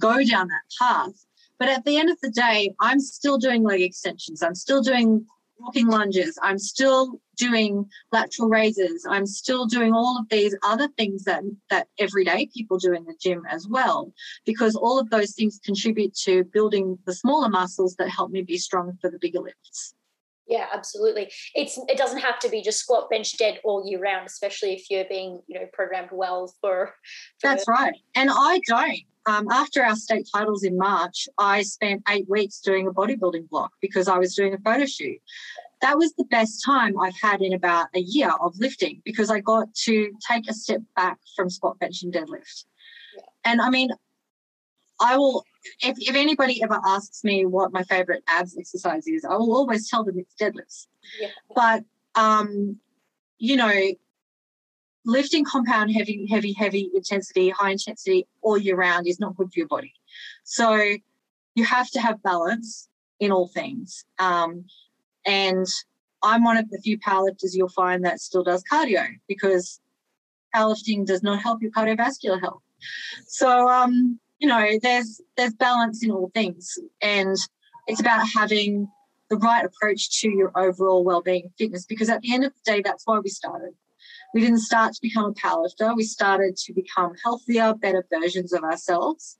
[0.00, 1.26] go down that path.
[1.58, 4.42] But at the end of the day, I'm still doing leg extensions.
[4.42, 5.26] I'm still doing
[5.60, 6.38] walking lunges.
[6.42, 9.06] I'm still doing lateral raises.
[9.08, 13.14] I'm still doing all of these other things that, that everyday people do in the
[13.20, 14.12] gym as well,
[14.46, 18.58] because all of those things contribute to building the smaller muscles that help me be
[18.58, 19.94] strong for the bigger lifts.
[20.46, 21.30] Yeah, absolutely.
[21.54, 24.90] It's it doesn't have to be just squat bench dead all year round, especially if
[24.90, 26.92] you're being you know programmed well for.
[27.38, 28.98] for That's right, and I don't.
[29.26, 33.72] Um, after our state titles in March, I spent eight weeks doing a bodybuilding block
[33.80, 35.18] because I was doing a photo shoot.
[35.82, 39.40] That was the best time I've had in about a year of lifting because I
[39.40, 42.64] got to take a step back from squat, bench, and deadlift.
[43.14, 43.22] Yeah.
[43.44, 43.90] And I mean,
[45.00, 45.44] I will
[45.82, 49.88] if, if anybody ever asks me what my favorite abs exercise is, I will always
[49.88, 50.86] tell them it's deadlifts.
[51.20, 51.28] Yeah.
[51.54, 52.78] But um,
[53.38, 53.72] you know,
[55.04, 59.58] lifting compound heavy, heavy, heavy intensity, high intensity all year round is not good for
[59.58, 59.94] your body.
[60.44, 60.96] So
[61.54, 64.04] you have to have balance in all things.
[64.18, 64.64] Um,
[65.26, 65.66] and
[66.22, 69.80] I'm one of the few powerlifters you'll find that still does cardio because
[70.54, 72.62] powerlifting does not help your cardiovascular health.
[73.26, 77.36] So um, you know, there's there's balance in all things, and
[77.86, 78.88] it's about having
[79.28, 81.86] the right approach to your overall well-being fitness.
[81.86, 83.74] Because at the end of the day, that's why we started.
[84.34, 85.96] We didn't start to become a powerlifter.
[85.96, 89.36] We started to become healthier, better versions of ourselves,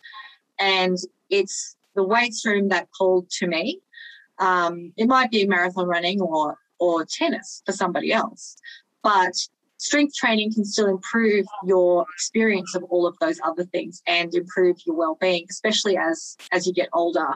[0.58, 0.96] and
[1.28, 3.80] it's the weights room that called to me.
[4.38, 8.56] Um, it might be marathon running or or tennis for somebody else,
[9.02, 9.34] but
[9.80, 14.76] strength training can still improve your experience of all of those other things and improve
[14.86, 17.28] your well-being especially as as you get older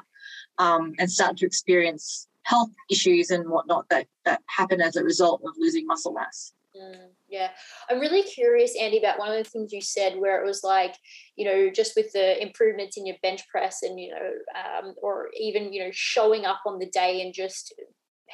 [0.58, 5.40] um, and start to experience health issues and whatnot that that happen as a result
[5.46, 7.50] of losing muscle mass mm, yeah.
[7.90, 10.94] I'm really curious andy about one of the things you said where it was like
[11.36, 15.28] you know just with the improvements in your bench press and you know um, or
[15.38, 17.74] even you know showing up on the day and just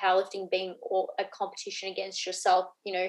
[0.03, 0.75] powerlifting being
[1.19, 3.09] a competition against yourself you know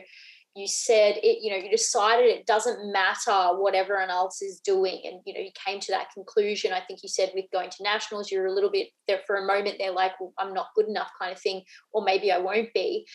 [0.55, 5.01] you said it you know you decided it doesn't matter what everyone else is doing
[5.05, 6.73] and you know you came to that conclusion.
[6.73, 9.45] I think you said with going to nationals you're a little bit there for a
[9.45, 11.61] moment they're like well, i'm not good enough kind of thing
[11.93, 13.05] or maybe i won't be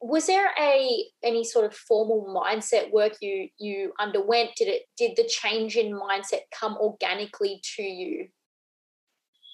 [0.00, 5.12] was there a any sort of formal mindset work you you underwent did it did
[5.16, 8.26] the change in mindset come organically to you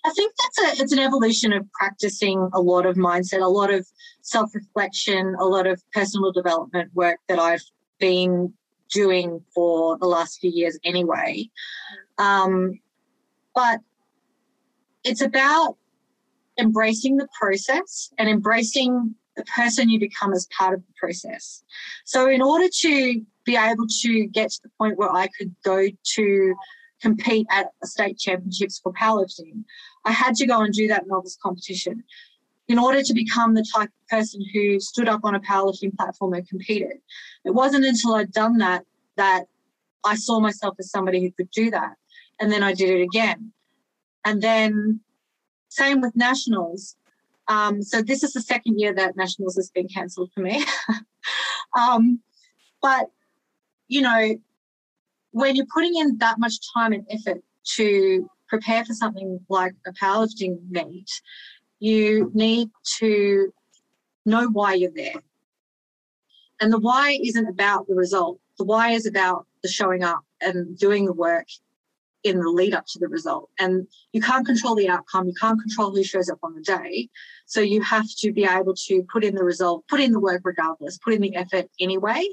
[0.05, 3.71] I think that's a it's an evolution of practicing a lot of mindset, a lot
[3.71, 3.87] of
[4.23, 7.63] self-reflection, a lot of personal development work that I've
[7.99, 8.55] been
[8.91, 11.51] doing for the last few years anyway.
[12.19, 12.81] Um,
[13.55, 13.81] but
[15.05, 15.77] it's about
[16.59, 21.63] embracing the process and embracing the person you become as part of the process.
[22.05, 25.89] So in order to be able to get to the point where I could go
[26.17, 26.55] to
[27.01, 29.65] compete at state championships for powerlifting,
[30.05, 32.05] I had to go and do that novice competition
[32.69, 36.35] in order to become the type of person who stood up on a powerlifting platform
[36.35, 36.99] and competed.
[37.45, 38.85] It wasn't until I'd done that
[39.17, 39.47] that
[40.05, 41.97] I saw myself as somebody who could do that.
[42.41, 43.53] And then I did it again.
[44.25, 45.01] And then
[45.69, 46.97] same with nationals.
[47.51, 50.65] Um, so this is the second year that nationals has been cancelled for me.
[51.79, 52.21] um,
[52.81, 53.11] but
[53.89, 54.37] you know,
[55.33, 57.43] when you're putting in that much time and effort
[57.75, 61.11] to prepare for something like a powerlifting meet,
[61.81, 63.53] you need to
[64.25, 65.21] know why you're there.
[66.61, 68.39] And the why isn't about the result.
[68.59, 71.47] The why is about the showing up and doing the work
[72.23, 73.49] in the lead up to the result.
[73.59, 75.29] And you can't control the outcome.
[75.29, 77.09] You can't control who shows up on the day.
[77.47, 80.43] So you have to be able to put in the result, put in the work
[80.45, 82.27] regardless, put in the effort anyway,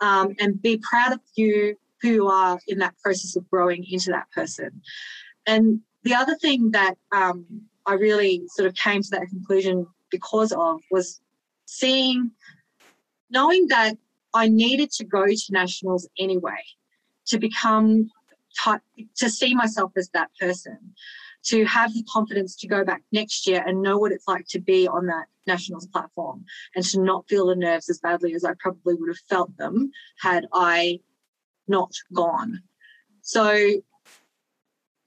[0.00, 4.10] um, and be proud of you, who you are in that process of growing into
[4.10, 4.82] that person.
[5.46, 7.44] And the other thing that um,
[7.86, 11.20] I really sort of came to that conclusion because of was
[11.66, 12.30] seeing
[13.30, 13.96] knowing that
[14.34, 16.62] I needed to go to nationals anyway
[17.26, 18.10] to become
[19.16, 20.78] to see myself as that person,
[21.44, 24.60] to have the confidence to go back next year and know what it's like to
[24.60, 26.44] be on that nationals platform
[26.74, 29.90] and to not feel the nerves as badly as I probably would have felt them
[30.20, 31.00] had I
[31.66, 32.62] not gone.
[33.22, 33.80] So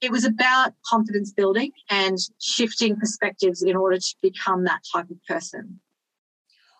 [0.00, 5.24] it was about confidence building and shifting perspectives in order to become that type of
[5.26, 5.80] person.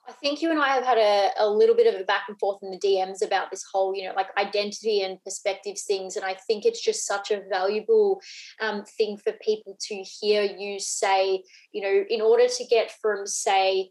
[0.08, 2.38] I think you and I have had a, a little bit of a back and
[2.38, 6.16] forth in the DMs about this whole, you know, like identity and perspectives things.
[6.16, 8.20] And I think it's just such a valuable
[8.60, 13.26] um, thing for people to hear you say, you know, in order to get from,
[13.26, 13.90] say,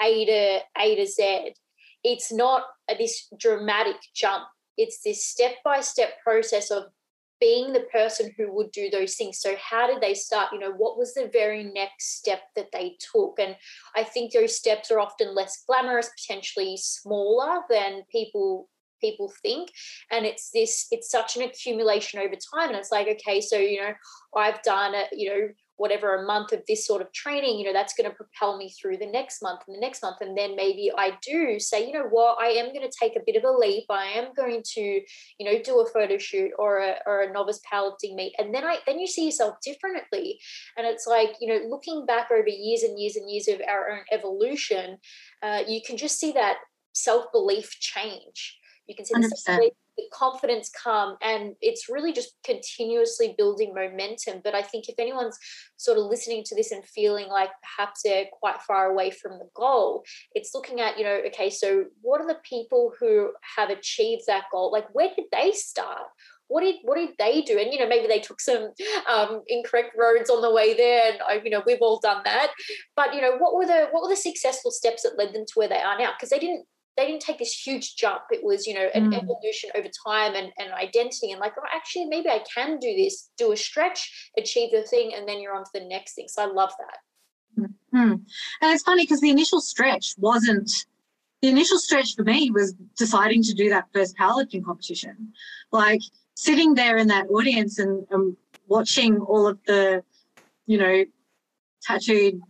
[0.00, 1.54] A to A to Z,
[2.04, 2.62] it's not
[2.98, 4.44] this dramatic jump.
[4.76, 6.84] It's this step by step process of
[7.40, 9.40] being the person who would do those things.
[9.40, 10.52] So, how did they start?
[10.52, 13.38] You know, what was the very next step that they took?
[13.38, 13.56] And
[13.96, 18.68] I think those steps are often less glamorous, potentially smaller than people
[19.00, 19.70] people think
[20.10, 23.80] and it's this it's such an accumulation over time and it's like okay so you
[23.80, 23.94] know
[24.36, 25.48] i've done it you know
[25.80, 28.70] whatever a month of this sort of training you know that's going to propel me
[28.70, 30.18] through the next month and the next month.
[30.20, 32.36] And then maybe i do say you know what?
[32.40, 33.84] I am going to take a bit of a leap.
[33.90, 37.60] I am going to you know do a photo shoot or a, or a novice
[37.72, 38.34] powerlifting meet.
[38.38, 40.38] And then i then you see yourself differently.
[40.76, 43.90] And it's like you know looking back over years and years and years of our
[43.90, 44.98] own evolution
[45.42, 46.58] uh, you can just see that
[46.92, 48.58] self-belief change.
[48.86, 49.70] You can see the
[50.12, 55.38] confidence come and it's really just continuously building momentum but i think if anyone's
[55.76, 59.48] sort of listening to this and feeling like perhaps they're quite far away from the
[59.54, 64.22] goal it's looking at you know okay so what are the people who have achieved
[64.26, 66.06] that goal like where did they start
[66.50, 67.58] what did what did they do?
[67.58, 68.72] And you know, maybe they took some
[69.08, 72.50] um, incorrect roads on the way there, and you know, we've all done that.
[72.96, 75.52] But you know, what were the what were the successful steps that led them to
[75.54, 76.10] where they are now?
[76.12, 76.66] Because they didn't
[77.00, 78.22] they didn't take this huge jump.
[78.30, 79.16] It was, you know, an mm.
[79.16, 83.30] evolution over time and, and identity and like, oh, actually, maybe I can do this,
[83.38, 86.26] do a stretch, achieve the thing, and then you're on to the next thing.
[86.28, 87.68] So I love that.
[87.94, 88.12] Mm-hmm.
[88.12, 88.22] And
[88.62, 90.70] it's funny because the initial stretch wasn't
[91.40, 95.32] the initial stretch for me was deciding to do that first powerlifting competition.
[95.72, 96.02] Like
[96.34, 98.36] sitting there in that audience and um,
[98.68, 100.04] watching all of the,
[100.66, 101.04] you know,
[101.82, 102.42] tattooed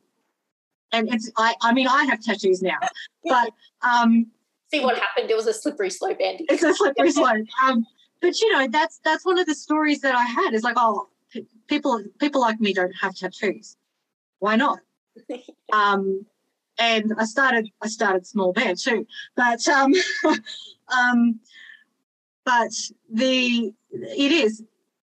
[0.93, 2.79] and it's I, I mean I have tattoos now,
[3.25, 4.27] but um,
[4.71, 5.31] see what happened.
[5.31, 6.47] It was a slippery slope, Andie.
[6.49, 7.47] It's a slippery slope.
[7.65, 7.87] Um,
[8.21, 10.55] but you know that's that's one of the stories that I had.
[10.55, 13.77] Is like oh p- people people like me don't have tattoos.
[14.39, 14.81] Why not?
[15.73, 16.25] um,
[16.79, 19.07] and I started I started small there too,
[19.37, 19.93] but um,
[20.89, 21.41] um,
[22.45, 22.73] but
[23.11, 24.63] the it is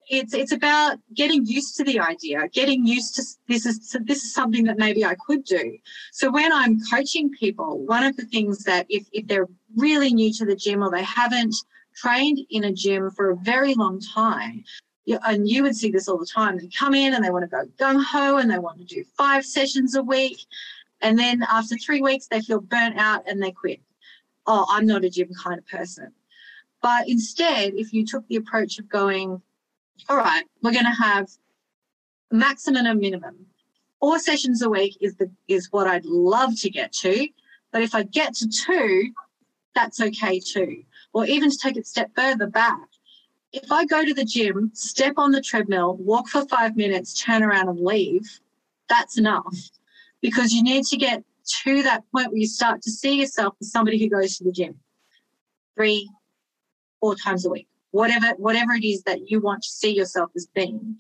[0.10, 4.34] it's it's about getting used to the idea, getting used to this is this is
[4.34, 5.78] something that maybe I could do.
[6.12, 10.32] So when I'm coaching people, one of the things that if if they're really new
[10.34, 11.56] to the gym or they haven't
[11.96, 14.64] trained in a gym for a very long time,
[15.08, 16.58] and you would see this all the time.
[16.58, 19.04] They come in and they want to go gung ho and they want to do
[19.18, 20.46] five sessions a week,
[21.02, 23.82] and then after three weeks they feel burnt out and they quit.
[24.46, 26.14] Oh, I'm not a gym kind of person.
[26.82, 29.42] But instead, if you took the approach of going,
[30.10, 31.30] all right, we're going to have
[32.32, 33.46] maximum and minimum.
[34.00, 37.28] Four sessions a week is the is what I'd love to get to,
[37.72, 39.12] but if I get to two,
[39.74, 40.84] that's okay too.
[41.14, 42.88] Or even to take it a step further back,
[43.54, 47.42] if I go to the gym, step on the treadmill, walk for five minutes, turn
[47.42, 48.40] around and leave,
[48.88, 49.56] that's enough.
[50.22, 51.24] Because you need to get
[51.64, 54.52] to that point where you start to see yourself as somebody who goes to the
[54.52, 54.76] gym
[55.76, 56.10] three,
[57.00, 60.48] four times a week whatever whatever it is that you want to see yourself as
[60.54, 60.98] being.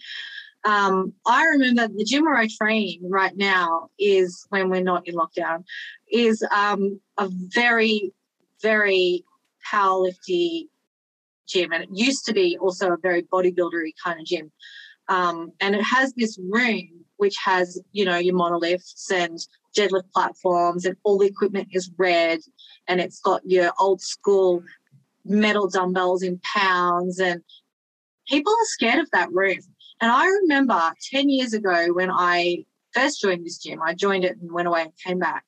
[0.66, 5.16] Um, I remember the gym where I train right now is when we're not in
[5.16, 5.64] lockdown,
[6.12, 8.12] is um, a very,
[8.62, 9.24] very
[9.72, 10.68] powerlifty
[11.48, 11.72] gym.
[11.72, 14.52] And it used to be also a very bodybuildery kind of gym.
[15.08, 19.40] Um, and it has this room which has, you know, your monoliths and
[19.76, 22.40] deadlift platforms, and all the equipment is red,
[22.88, 24.64] and it's got your old school
[25.28, 27.42] metal dumbbells in pounds and
[28.28, 29.60] people are scared of that room.
[30.02, 34.38] And I remember 10 years ago when I first joined this gym, I joined it
[34.38, 35.44] and went away and came back.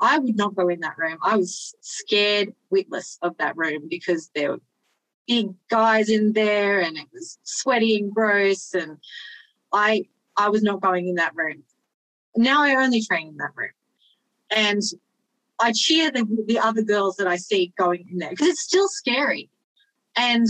[0.00, 1.18] I would not go in that room.
[1.22, 4.60] I was scared witless of that room because there were
[5.26, 8.98] big guys in there and it was sweaty and gross and
[9.72, 10.04] I
[10.36, 11.64] I was not going in that room.
[12.36, 13.70] Now I only train in that room.
[14.50, 14.82] And
[15.60, 18.88] I cheer the, the other girls that I see going in there because it's still
[18.88, 19.50] scary.
[20.16, 20.46] And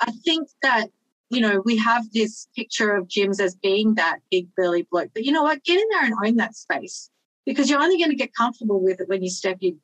[0.00, 0.88] I think that,
[1.30, 5.10] you know, we have this picture of gyms as being that big burly bloke.
[5.14, 5.64] But you know what?
[5.64, 7.10] Get in there and own that space
[7.46, 9.78] because you're only going to get comfortable with it when you step in.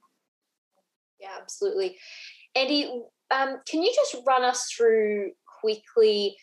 [1.21, 1.97] Yeah, absolutely.
[2.55, 2.87] Andie,
[3.31, 6.37] um, can you just run us through quickly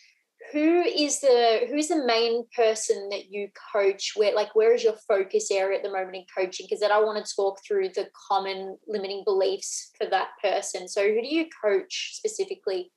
[0.52, 4.12] who is the who's the main person that you coach?
[4.16, 6.66] Where like where is your focus area at the moment in coaching?
[6.68, 10.88] Because then i want to talk through the common limiting beliefs for that person.
[10.88, 12.92] So who do you coach specifically?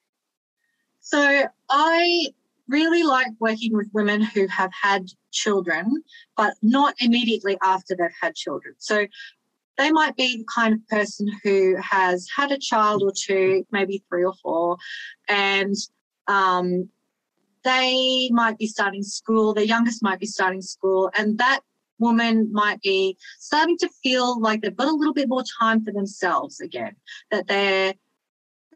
[1.00, 2.26] So i
[2.68, 6.04] really like working with women who have had children
[6.38, 8.76] but not immediately after they've had children.
[8.78, 9.08] So
[9.78, 14.04] they might be the kind of person who has had a child or two maybe
[14.08, 14.78] three or four
[15.28, 15.74] and
[16.28, 16.89] um,
[17.64, 21.62] they might be starting school, their youngest might be starting school, and that
[21.99, 25.91] woman might be starting to feel like they've got a little bit more time for
[25.91, 26.95] themselves again,
[27.32, 27.93] that they're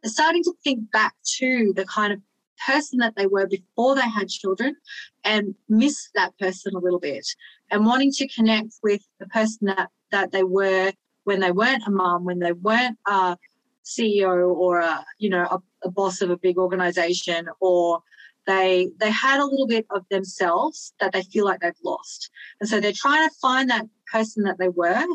[0.06, 2.20] starting to think back to the kind of
[2.68, 4.76] person that they were before they had children
[5.24, 7.26] and miss that person a little bit
[7.72, 10.92] and wanting to connect with the person that, that they were
[11.26, 13.38] when they weren't a mom, when they weren't a
[13.86, 18.02] CEO or a, you know, a, a boss of a big organization or
[18.46, 22.30] they they had a little bit of themselves that they feel like they've lost.
[22.60, 25.06] And so they're trying to find that person that they were.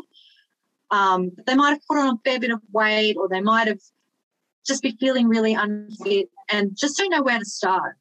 [0.91, 3.79] Um, they might have put on a fair bit of weight or they might have
[4.65, 7.95] just be feeling really unfit and just don't know where to start.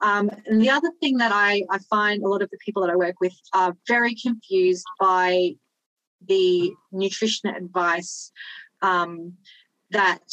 [0.00, 2.90] Um, and the other thing that I, I find a lot of the people that
[2.90, 5.52] I work with are very confused by
[6.26, 8.30] the nutrition advice
[8.82, 9.34] um,
[9.90, 10.24] that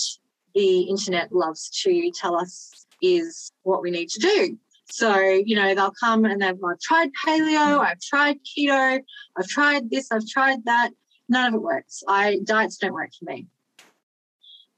[0.54, 4.58] the internet loves to tell us is what we need to do.
[4.91, 9.01] So, you know, they'll come and they've I've tried paleo, I've tried keto,
[9.38, 10.91] I've tried this, I've tried that.
[11.30, 12.04] None of it works.
[12.08, 13.47] I diets don't work for me.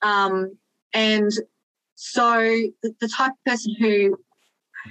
[0.01, 0.57] Um,
[0.93, 1.31] and
[1.95, 2.39] so
[2.83, 4.17] the, the type of person who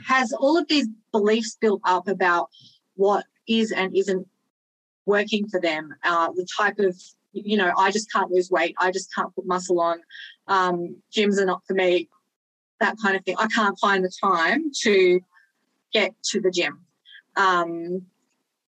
[0.06, 2.48] has all of these beliefs built up about
[2.96, 4.26] what is and isn't
[5.06, 6.96] working for them, uh, the type of
[7.32, 8.76] you know, I just can't lose weight.
[8.78, 10.00] I just can't put muscle on.
[10.46, 12.08] Um, gyms are not for me
[12.80, 13.36] that kind of thing.
[13.38, 15.20] I can't find the time to
[15.92, 16.80] get to the gym.
[17.36, 18.06] Um,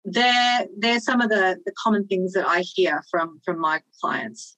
[0.04, 4.56] they're, they're some of the, the common things that I hear from, from my clients.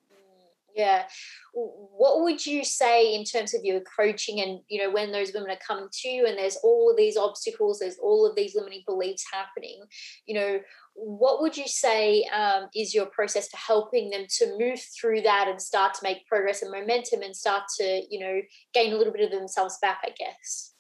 [0.75, 1.05] Yeah.
[1.53, 5.51] What would you say in terms of your coaching and, you know, when those women
[5.51, 8.83] are coming to you and there's all of these obstacles, there's all of these limiting
[8.87, 9.83] beliefs happening,
[10.25, 10.61] you know,
[10.95, 15.49] what would you say um, is your process for helping them to move through that
[15.49, 18.41] and start to make progress and momentum and start to you know
[18.75, 20.75] gain a little bit of themselves back i guess?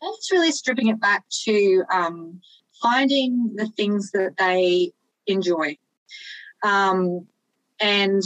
[0.00, 2.40] That's really stripping it back to um,
[2.82, 4.92] finding the things that they
[5.26, 5.78] enjoy.
[6.62, 7.26] Um,
[7.80, 8.22] and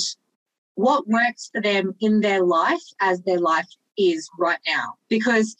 [0.75, 4.95] what works for them in their life as their life is right now.
[5.09, 5.57] Because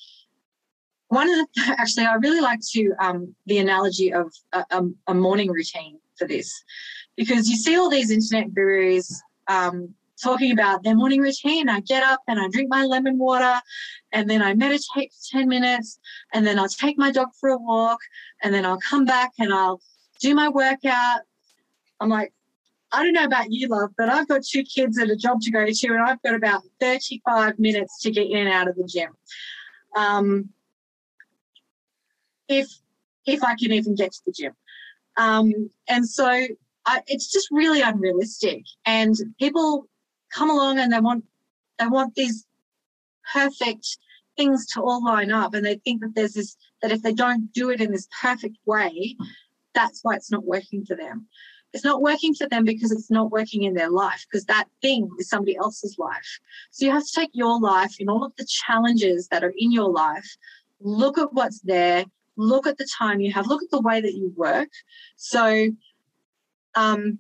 [1.11, 1.47] one of the
[1.79, 6.27] actually i really like to um, the analogy of a, a, a, morning routine for
[6.27, 6.63] this.
[7.17, 11.69] Because you see all these internet gurus um, talking about their morning routine.
[11.69, 13.61] I get up and i drink my lemon water
[14.13, 15.99] and then i meditate for 10 minutes
[16.35, 18.01] and then i'll take my dog for a walk
[18.43, 19.81] and then i'll come back and i'll
[20.21, 21.21] do my workout.
[22.01, 22.33] I'm like
[22.93, 25.51] I don't know about you, love, but I've got two kids and a job to
[25.53, 28.85] go to, and I've got about 35 minutes to get in and out of the
[28.85, 29.11] gym.
[29.95, 30.51] Um,
[32.51, 32.69] if
[33.27, 34.53] if I can even get to the gym.
[35.17, 36.27] Um, and so
[36.87, 38.65] I, it's just really unrealistic.
[38.87, 39.87] And people
[40.33, 41.25] come along and they want
[41.79, 42.47] they want these
[43.33, 43.87] perfect
[44.37, 47.53] things to all line up, and they think that there's this that if they don't
[47.53, 49.17] do it in this perfect way,
[49.75, 51.27] that's why it's not working for them.
[51.73, 55.09] It's not working for them because it's not working in their life, because that thing
[55.19, 56.41] is somebody else's life.
[56.73, 59.71] So you have to take your life and all of the challenges that are in
[59.71, 60.37] your life,
[60.81, 64.15] look at what's there, look at the time you have, look at the way that
[64.15, 64.69] you work.
[65.17, 65.71] So
[66.75, 67.19] um,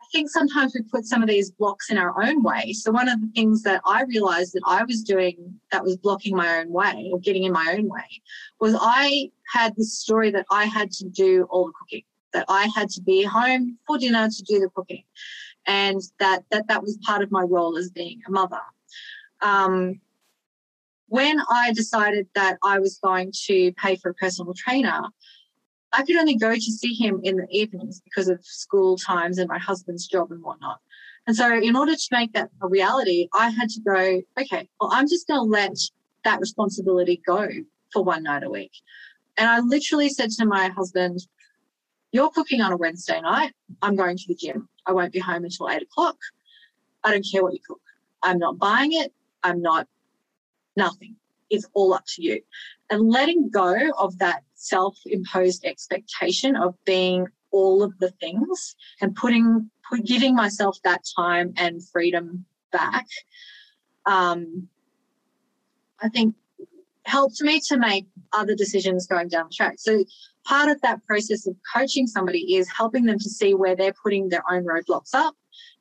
[0.00, 2.72] I think sometimes we put some of these blocks in our own way.
[2.74, 6.36] So one of the things that I realized that I was doing that was blocking
[6.36, 8.22] my own way or getting in my own way
[8.60, 12.68] was I had this story that I had to do all the cooking, that I
[12.74, 15.04] had to be home for dinner to do the cooking.
[15.66, 18.60] And that that that was part of my role as being a mother.
[19.40, 20.00] Um,
[21.12, 25.02] when I decided that I was going to pay for a personal trainer,
[25.92, 29.46] I could only go to see him in the evenings because of school times and
[29.46, 30.78] my husband's job and whatnot.
[31.26, 34.88] And so, in order to make that a reality, I had to go, okay, well,
[34.90, 35.76] I'm just going to let
[36.24, 37.46] that responsibility go
[37.92, 38.72] for one night a week.
[39.36, 41.20] And I literally said to my husband,
[42.12, 43.52] You're cooking on a Wednesday night.
[43.82, 44.66] I'm going to the gym.
[44.86, 46.16] I won't be home until eight o'clock.
[47.04, 47.82] I don't care what you cook.
[48.22, 49.12] I'm not buying it.
[49.42, 49.86] I'm not
[50.76, 51.16] nothing.
[51.50, 52.40] It's all up to you.
[52.90, 59.14] And letting go of that self imposed expectation of being all of the things and
[59.14, 59.70] putting
[60.04, 63.06] giving myself that time and freedom back,
[64.06, 64.68] um,
[66.00, 66.34] I think
[67.04, 69.74] helped me to make other decisions going down the track.
[69.78, 70.04] So
[70.46, 74.28] part of that process of coaching somebody is helping them to see where they're putting
[74.28, 75.34] their own roadblocks up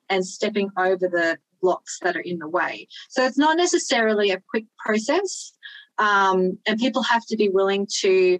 [0.10, 2.88] and stepping over the blocks that are in the way.
[3.10, 5.54] So it's not necessarily a quick process.
[5.98, 8.40] Um, and people have to be willing to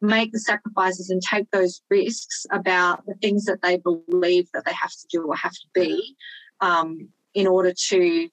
[0.00, 4.72] make the sacrifices and take those risks about the things that they believe that they
[4.72, 6.16] have to do or have to be
[6.60, 8.28] um, in order to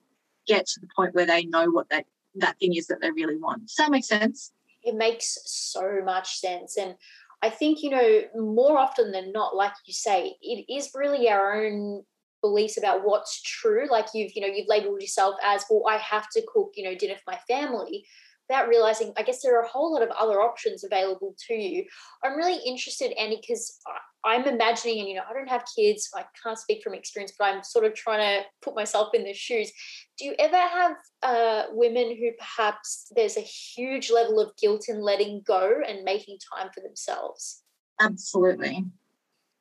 [0.47, 3.37] get to the point where they know what that, that thing is that they really
[3.37, 3.61] want.
[3.61, 4.51] Does that make sense?
[4.83, 6.77] It makes so much sense.
[6.77, 6.95] And
[7.41, 11.65] I think, you know, more often than not, like you say, it is really our
[11.65, 12.03] own
[12.41, 13.87] beliefs about what's true.
[13.89, 16.95] Like you've, you know, you've labeled yourself as, well, I have to cook, you know,
[16.95, 18.05] dinner for my family
[18.49, 21.85] without realizing, I guess there are a whole lot of other options available to you.
[22.23, 23.79] I'm really interested, Annie, because
[24.25, 27.45] I'm imagining, and you know, I don't have kids, I can't speak from experience, but
[27.45, 29.71] I'm sort of trying to put myself in their shoes.
[30.17, 35.01] Do you ever have uh, women who perhaps there's a huge level of guilt in
[35.01, 37.63] letting go and making time for themselves?
[38.01, 38.85] Absolutely.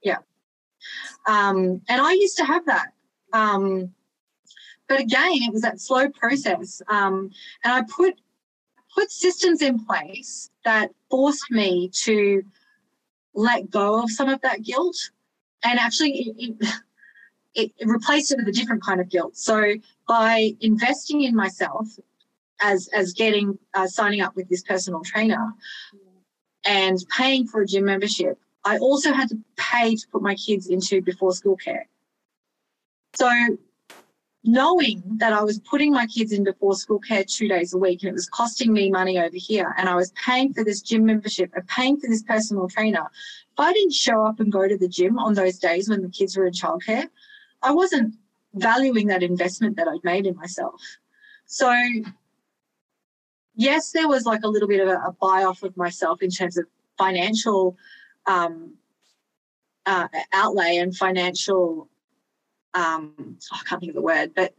[0.02, 0.18] Yeah.
[1.26, 2.92] Um, and I used to have that.
[3.32, 3.92] Um,
[4.88, 6.82] but again, it was that slow process.
[6.88, 7.30] Um,
[7.64, 8.20] and I put
[8.94, 12.42] put systems in place that forced me to
[13.34, 14.96] let go of some of that guilt
[15.64, 16.56] and actually it,
[17.54, 19.74] it, it, replaced it with a different kind of guilt so
[20.08, 21.86] by investing in myself
[22.62, 25.52] as as getting uh, signing up with this personal trainer
[26.66, 30.68] and paying for a gym membership i also had to pay to put my kids
[30.68, 31.88] into before school care
[33.14, 33.28] so
[34.42, 38.02] knowing that I was putting my kids in before school care two days a week
[38.02, 41.04] and it was costing me money over here and I was paying for this gym
[41.04, 43.06] membership and paying for this personal trainer,
[43.52, 46.08] if I didn't show up and go to the gym on those days when the
[46.08, 47.06] kids were in childcare,
[47.62, 48.14] I wasn't
[48.54, 50.80] valuing that investment that I'd made in myself.
[51.44, 51.70] So
[53.54, 56.30] yes, there was like a little bit of a, a buy off of myself in
[56.30, 56.64] terms of
[56.96, 57.76] financial
[58.26, 58.74] um,
[59.86, 61.88] uh, outlay and financial
[62.74, 64.54] um, oh, I can't think of the word, but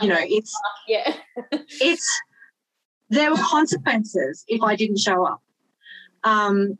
[0.00, 1.14] you know, it's yeah,
[1.80, 2.22] it's
[3.10, 5.42] there were consequences if I didn't show up.
[6.24, 6.78] Um,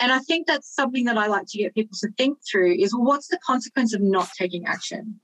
[0.00, 2.94] and I think that's something that I like to get people to think through is
[2.94, 5.20] well, what's the consequence of not taking action?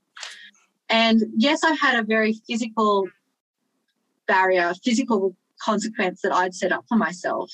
[0.89, 3.07] And yes, I've had a very physical
[4.27, 7.51] barrier, physical consequence that I'd set up for myself.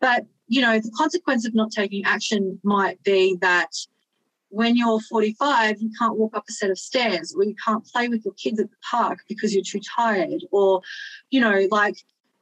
[0.00, 3.70] But, you know, the consequence of not taking action might be that
[4.48, 8.08] when you're 45, you can't walk up a set of stairs or you can't play
[8.08, 10.44] with your kids at the park because you're too tired.
[10.50, 10.82] Or,
[11.30, 11.96] you know, like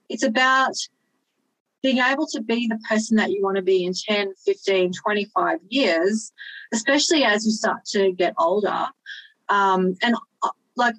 [0.09, 0.75] it's about
[1.83, 5.59] being able to be the person that you want to be in 10, 15, 25
[5.69, 6.33] years,
[6.73, 8.87] especially as you start to get older.
[9.49, 10.95] Um, and uh, like,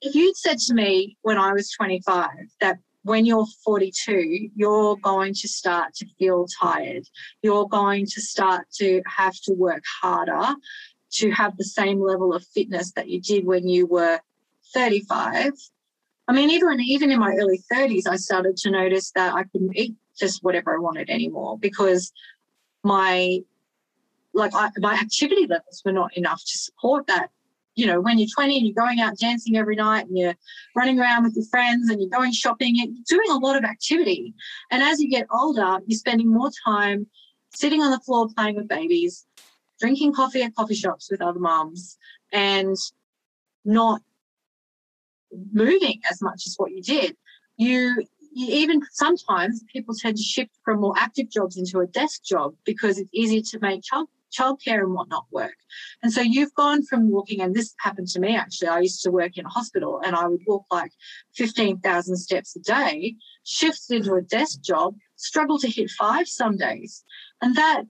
[0.00, 2.28] if you'd said to me when I was 25
[2.60, 2.78] that
[3.08, 7.04] when you're 42, you're going to start to feel tired.
[7.42, 10.54] You're going to start to have to work harder
[11.12, 14.20] to have the same level of fitness that you did when you were
[14.74, 15.52] 35.
[16.28, 19.76] I mean, even even in my early 30s, I started to notice that I couldn't
[19.76, 22.12] eat just whatever I wanted anymore because
[22.84, 23.40] my
[24.34, 27.30] like I, my activity levels were not enough to support that
[27.78, 30.34] you know, when you're 20 and you're going out dancing every night and you're
[30.74, 34.34] running around with your friends and you're going shopping, you're doing a lot of activity.
[34.72, 37.06] And as you get older, you're spending more time
[37.54, 39.24] sitting on the floor playing with babies,
[39.78, 41.96] drinking coffee at coffee shops with other moms,
[42.32, 42.76] and
[43.64, 44.00] not
[45.52, 47.16] moving as much as what you did.
[47.58, 52.24] You, you even sometimes people tend to shift from more active jobs into a desk
[52.24, 55.56] job because it's easier to make child childcare and whatnot work.
[56.02, 58.68] And so you've gone from walking, and this happened to me actually.
[58.68, 60.92] I used to work in a hospital and I would walk like
[61.36, 67.04] 15,000 steps a day, shifted into a desk job, struggle to hit five some days.
[67.42, 67.84] And that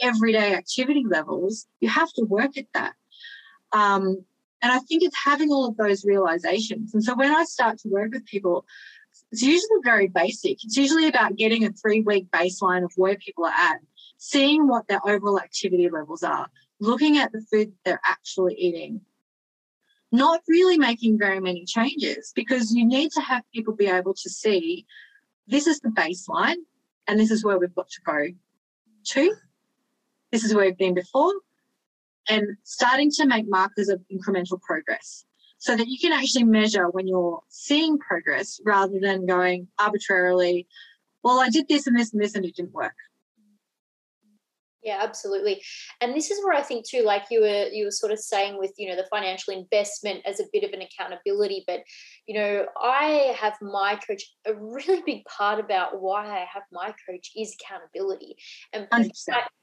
[0.00, 2.94] everyday activity levels, you have to work at that.
[3.72, 4.24] Um,
[4.62, 6.94] and I think it's having all of those realizations.
[6.94, 8.64] And so when I start to work with people,
[9.30, 10.64] it's usually very basic.
[10.64, 13.80] It's usually about getting a three week baseline of where people are at
[14.24, 16.48] seeing what their overall activity levels are,
[16.80, 19.02] looking at the food they're actually eating,
[20.12, 24.30] not really making very many changes because you need to have people be able to
[24.30, 24.86] see
[25.46, 26.56] this is the baseline
[27.06, 28.28] and this is where we've got to go
[29.08, 29.34] to.
[30.32, 31.34] This is where we've been before.
[32.30, 35.26] And starting to make markers of incremental progress
[35.58, 40.66] so that you can actually measure when you're seeing progress rather than going arbitrarily,
[41.22, 42.96] well, I did this and this and this and it didn't work.
[44.84, 45.62] Yeah, absolutely.
[46.02, 48.58] And this is where I think too, like you were you were sort of saying
[48.58, 51.64] with, you know, the financial investment as a bit of an accountability.
[51.66, 51.80] But,
[52.26, 56.94] you know, I have my coach, a really big part about why I have my
[57.08, 58.36] coach is accountability.
[58.74, 58.88] And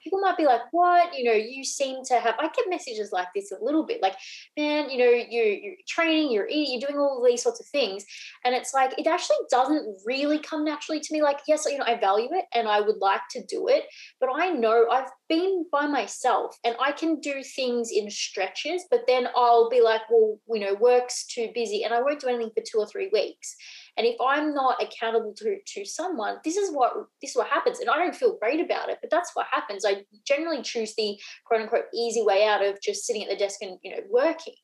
[0.04, 1.16] people might be like, what?
[1.16, 4.16] You know, you seem to have I get messages like this a little bit, like,
[4.58, 8.04] man, you know, you you're training, you're eating, you're doing all these sorts of things.
[8.44, 11.22] And it's like it actually doesn't really come naturally to me.
[11.22, 13.84] Like, yes, you know, I value it and I would like to do it,
[14.20, 19.02] but I know I've been by myself and I can do things in stretches, but
[19.08, 22.52] then I'll be like, well, you know, work's too busy and I won't do anything
[22.56, 23.56] for two or three weeks.
[23.98, 27.80] And if I'm not accountable to, to someone, this is what this is what happens.
[27.80, 29.86] And I don't feel great about it, but that's what happens.
[29.86, 33.62] I generally choose the quote unquote easy way out of just sitting at the desk
[33.62, 34.56] and you know working.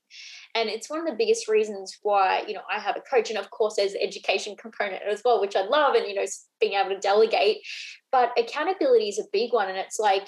[0.56, 3.30] And it's one of the biggest reasons why, you know, I have a coach.
[3.30, 6.26] And of course, there's the education component as well, which I love, and, you know,
[6.60, 7.58] being able to delegate.
[8.12, 9.70] But accountability is a big one.
[9.70, 10.28] And it's like,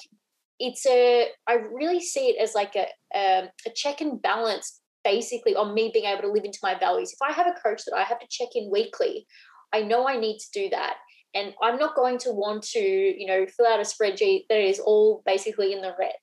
[0.60, 5.56] it's a, I really see it as like a, um, a check and balance basically
[5.56, 7.14] on me being able to live into my values.
[7.14, 9.26] If I have a coach that I have to check in weekly,
[9.74, 10.98] I know I need to do that.
[11.36, 14.80] And I'm not going to want to, you know, fill out a spreadsheet that is
[14.80, 16.16] all basically in the red.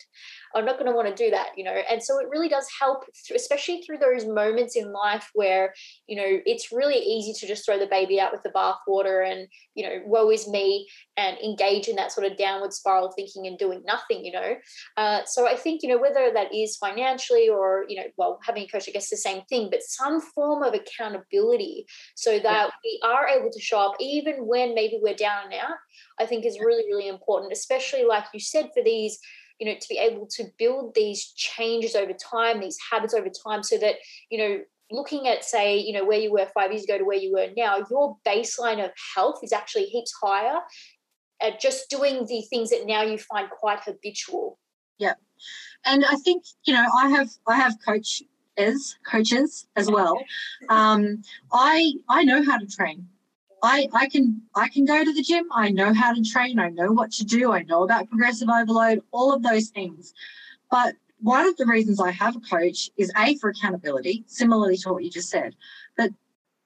[0.57, 1.75] I'm not going to want to do that, you know.
[1.91, 3.05] And so it really does help,
[3.35, 5.75] especially through those moments in life where,
[6.07, 9.49] you know, it's really easy to just throw the baby out with the bathwater and,
[9.75, 13.59] you know, woe is me and engage in that sort of downward spiral thinking and
[13.59, 14.55] doing nothing, you know.
[14.97, 18.63] Uh, so I think, you know, whether that is financially or, you know, well, having
[18.65, 23.01] a coach, I guess the same thing, but some form of accountability so that we
[23.05, 25.77] are able to show up even when maybe we're down and out,
[26.19, 29.19] I think is really, really important, especially like you said, for these
[29.59, 33.63] you know to be able to build these changes over time these habits over time
[33.63, 33.97] so that
[34.31, 34.59] you know
[34.91, 37.49] looking at say you know where you were five years ago to where you were
[37.57, 40.59] now your baseline of health is actually heaps higher
[41.43, 44.59] at just doing the things that now you find quite habitual.
[44.99, 45.15] Yeah.
[45.85, 48.23] And i think you know i have i have coach
[48.57, 50.19] as coaches as well.
[50.69, 53.09] Um, i i know how to train
[53.67, 55.47] I, I can I can go to the gym.
[55.53, 56.61] I know how to train.
[56.61, 57.53] I know what to do.
[57.53, 60.15] I know about progressive overload, all of those things.
[60.71, 64.93] But one of the reasons I have a coach is A, for accountability, similarly to
[64.93, 65.57] what you just said.
[65.97, 66.11] But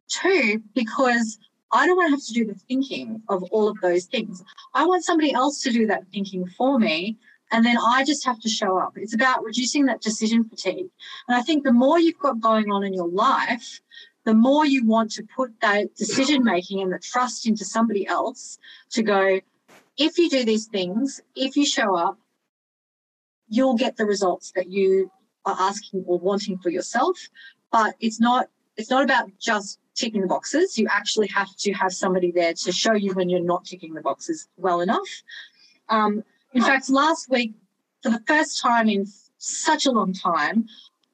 [0.09, 1.39] two, because
[1.73, 4.43] I don't want to have to do the thinking of all of those things.
[4.75, 7.17] I want somebody else to do that thinking for me.
[7.53, 8.93] And then I just have to show up.
[8.97, 10.91] It's about reducing that decision fatigue.
[11.29, 13.81] And I think the more you've got going on in your life,
[14.31, 18.61] the more you want to put that decision making and the trust into somebody else
[18.91, 19.41] to go,
[19.97, 22.17] if you do these things, if you show up,
[23.49, 25.11] you'll get the results that you
[25.45, 27.19] are asking or wanting for yourself.
[27.73, 30.79] But it's not it's not about just ticking the boxes.
[30.79, 34.01] You actually have to have somebody there to show you when you're not ticking the
[34.01, 35.11] boxes well enough.
[35.89, 36.23] Um,
[36.53, 37.55] in fact, last week,
[38.01, 39.09] for the first time in
[39.39, 40.67] such a long time,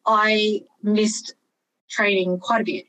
[0.04, 1.34] I missed
[1.88, 2.86] training quite a bit.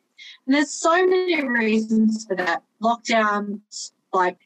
[0.48, 2.64] There's so many reasons for that.
[2.82, 4.38] Lockdowns, like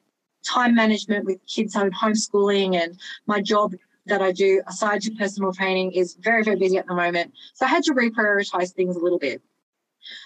[0.44, 3.74] time management with kids home homeschooling and my job
[4.06, 7.32] that I do aside to personal training is very, very busy at the moment.
[7.54, 9.40] So I had to reprioritize things a little bit.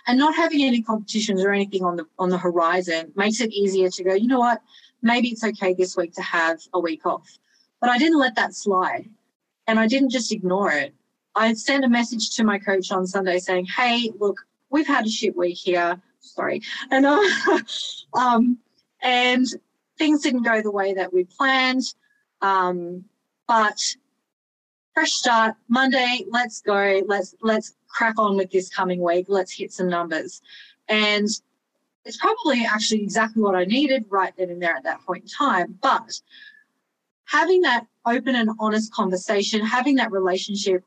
[0.06, 3.90] And not having any competitions or anything on the on the horizon makes it easier
[3.90, 4.62] to go, you know what,
[5.02, 7.28] maybe it's okay this week to have a week off.
[7.82, 9.10] But I didn't let that slide.
[9.66, 10.94] And I didn't just ignore it.
[11.34, 14.46] I sent a message to my coach on Sunday saying, hey, look,
[14.76, 15.98] we've had a shit week here.
[16.20, 16.60] Sorry.
[16.90, 17.22] And, uh,
[18.14, 18.58] um,
[19.02, 19.46] and
[19.96, 21.94] things didn't go the way that we planned.
[22.42, 23.06] Um,
[23.48, 23.80] but
[24.92, 26.26] fresh start Monday.
[26.28, 27.00] Let's go.
[27.06, 29.26] Let's let's crack on with this coming week.
[29.28, 30.42] Let's hit some numbers.
[30.88, 31.28] And
[32.04, 35.28] it's probably actually exactly what I needed right then and there at that point in
[35.28, 35.78] time.
[35.80, 36.20] But
[37.24, 40.84] having that open and honest conversation, having that relationship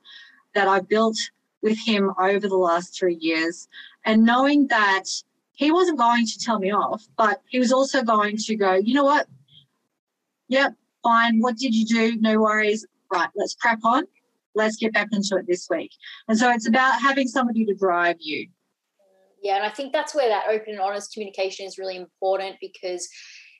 [0.54, 1.18] that I built
[1.62, 3.68] with him over the last three years
[4.05, 5.03] and knowing that
[5.53, 8.93] he wasn't going to tell me off, but he was also going to go, you
[8.93, 9.28] know what?
[10.47, 11.39] Yep, fine.
[11.39, 12.18] What did you do?
[12.22, 12.86] No worries.
[13.12, 14.03] Right, let's crack on.
[14.55, 15.91] Let's get back into it this week.
[16.28, 18.47] And so it's about having somebody to drive you.
[19.41, 23.07] Yeah, and I think that's where that open and honest communication is really important because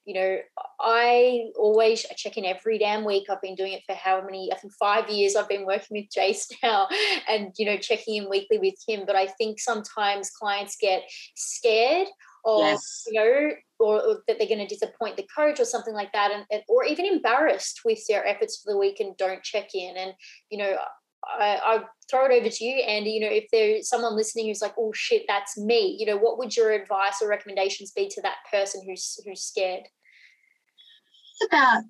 [0.06, 0.38] you know,
[0.80, 3.26] I always I check in every damn week.
[3.30, 4.52] I've been doing it for how many?
[4.52, 5.36] I think five years.
[5.36, 6.88] I've been working with Jace now,
[7.28, 9.04] and you know, checking in weekly with him.
[9.06, 11.04] But I think sometimes clients get
[11.36, 12.08] scared
[12.45, 13.04] of yes.
[13.08, 16.32] you know, or, or that they're going to disappoint the coach or something like that,
[16.32, 19.95] and or even embarrassed with their efforts for the week and don't check in.
[19.97, 20.14] And
[20.50, 20.78] you know,
[21.24, 23.12] I, I throw it over to you, Andie.
[23.12, 26.38] You know, if there's someone listening who's like, "Oh shit, that's me," you know, what
[26.38, 29.84] would your advice or recommendations be to that person who's who's scared?
[31.42, 31.84] It's about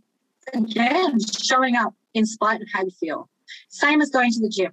[0.54, 3.30] again showing up in spite of how you feel.
[3.70, 4.72] Same as going to the gym.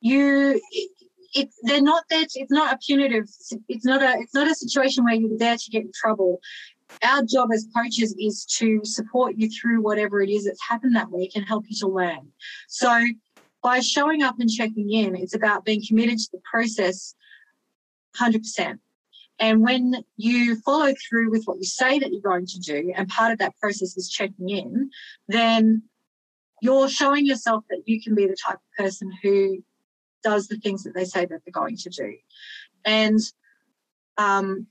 [0.00, 0.90] You, it,
[1.34, 2.24] it, they're not there.
[2.24, 3.28] To, it's not a punitive.
[3.68, 4.20] It's not a.
[4.20, 6.40] It's not a situation where you're there to get in trouble.
[7.04, 11.10] Our job as coaches is to support you through whatever it is that's happened that
[11.10, 12.32] week and help you to learn.
[12.68, 13.04] So
[13.62, 17.14] by showing up and checking in, it's about being committed to the process
[18.16, 18.78] 100%.
[19.40, 23.08] And when you follow through with what you say that you're going to do, and
[23.08, 24.90] part of that process is checking in,
[25.28, 25.82] then
[26.60, 29.62] you're showing yourself that you can be the type of person who
[30.24, 32.14] does the things that they say that they're going to do.
[32.84, 33.20] And
[34.16, 34.66] um,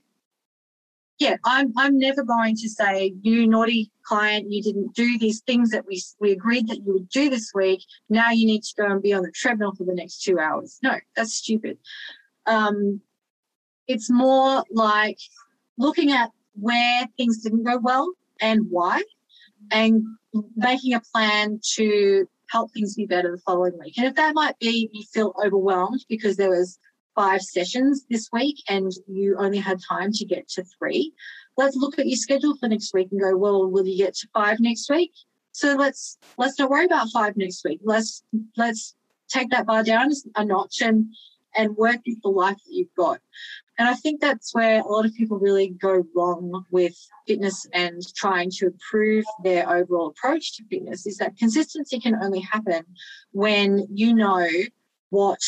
[1.18, 5.70] yeah, I'm I'm never going to say, you naughty client, you didn't do these things
[5.70, 7.80] that we we agreed that you would do this week.
[8.08, 10.78] Now you need to go and be on the treadmill for the next two hours.
[10.82, 11.78] No, that's stupid.
[12.46, 13.00] Um,
[13.88, 15.18] it's more like
[15.76, 19.02] looking at where things didn't go well and why,
[19.72, 20.02] and
[20.56, 23.98] making a plan to help things be better the following week.
[23.98, 26.78] And if that might be you feel overwhelmed because there was
[27.18, 31.12] five sessions this week and you only had time to get to three,
[31.56, 34.28] let's look at your schedule for next week and go, well, will you get to
[34.32, 35.10] five next week?
[35.50, 37.80] So let's let's not worry about five next week.
[37.82, 38.22] Let's
[38.56, 38.94] let's
[39.28, 41.06] take that bar down a notch and
[41.56, 43.18] and work with the life that you've got.
[43.78, 46.94] And I think that's where a lot of people really go wrong with
[47.26, 52.40] fitness and trying to improve their overall approach to fitness is that consistency can only
[52.40, 52.84] happen
[53.32, 54.48] when you know
[55.10, 55.40] what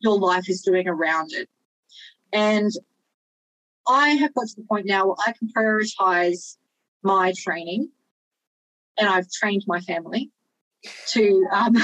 [0.00, 1.48] your life is doing around it.
[2.32, 2.70] And
[3.88, 6.56] I have got to the point now where I can prioritize
[7.02, 7.90] my training
[8.98, 10.30] and I've trained my family
[11.08, 11.76] to um,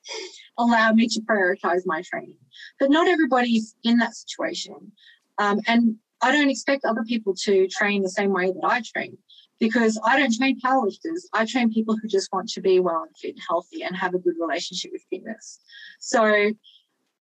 [0.58, 2.38] allow me to prioritize my training.
[2.80, 4.92] But not everybody's in that situation.
[5.38, 9.18] Um, and I don't expect other people to train the same way that I train
[9.60, 11.22] because I don't train powerlifters.
[11.32, 14.14] I train people who just want to be well and fit and healthy and have
[14.14, 15.60] a good relationship with fitness.
[16.00, 16.52] So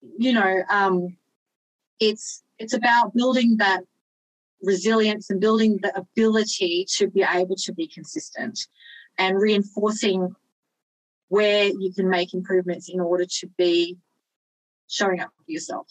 [0.01, 1.17] you know, um,
[1.99, 3.83] it's it's about building that
[4.61, 8.59] resilience and building the ability to be able to be consistent
[9.17, 10.35] and reinforcing
[11.29, 13.97] where you can make improvements in order to be
[14.87, 15.87] showing up for yourself.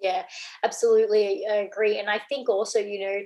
[0.00, 0.24] Yeah,
[0.62, 1.46] absolutely.
[1.50, 1.98] I agree.
[1.98, 3.20] And I think also, you know,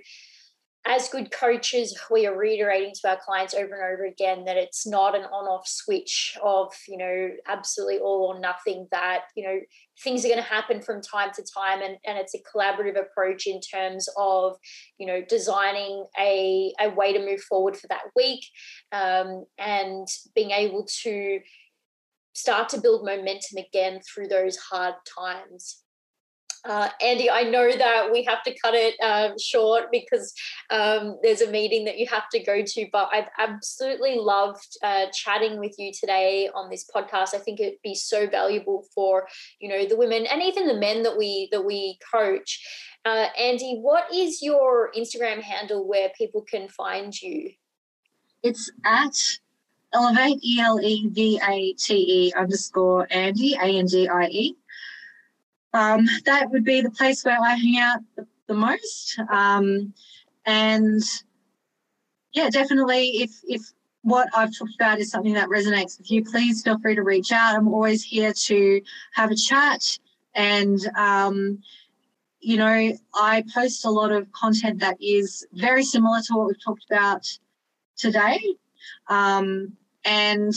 [0.87, 4.87] as good coaches, we are reiterating to our clients over and over again that it's
[4.87, 9.61] not an on off switch of, you know, absolutely all or nothing, that, you know,
[10.03, 11.83] things are going to happen from time to time.
[11.83, 14.57] And, and it's a collaborative approach in terms of,
[14.97, 18.45] you know, designing a, a way to move forward for that week
[18.91, 21.41] um, and being able to
[22.33, 25.83] start to build momentum again through those hard times.
[26.65, 30.35] Uh, Andie, I know that we have to cut it um, short because
[30.69, 35.07] um, there's a meeting that you have to go to, but I've absolutely loved uh,
[35.13, 37.35] chatting with you today on this podcast.
[37.35, 39.27] I think it'd be so valuable for
[39.59, 42.61] you know the women and even the men that we that we coach.
[43.07, 47.53] Uh, Andie, what is your Instagram handle where people can find you?
[48.43, 49.17] It's at
[49.95, 54.57] elevate e l e v a t e underscore Andie a n d i e
[55.73, 59.17] um, that would be the place where I hang out the, most.
[59.31, 59.95] Um,
[60.45, 61.03] and
[62.33, 63.63] yeah, definitely, if if
[64.03, 67.33] what I've talked about is something that resonates with you, please feel free to reach
[67.33, 67.55] out.
[67.55, 68.81] I'm always here to
[69.15, 69.99] have a chat.
[70.35, 71.59] And, um,
[72.41, 76.65] you know, I post a lot of content that is very similar to what we've
[76.65, 77.27] talked about
[77.97, 78.41] today.
[79.09, 80.55] Um, and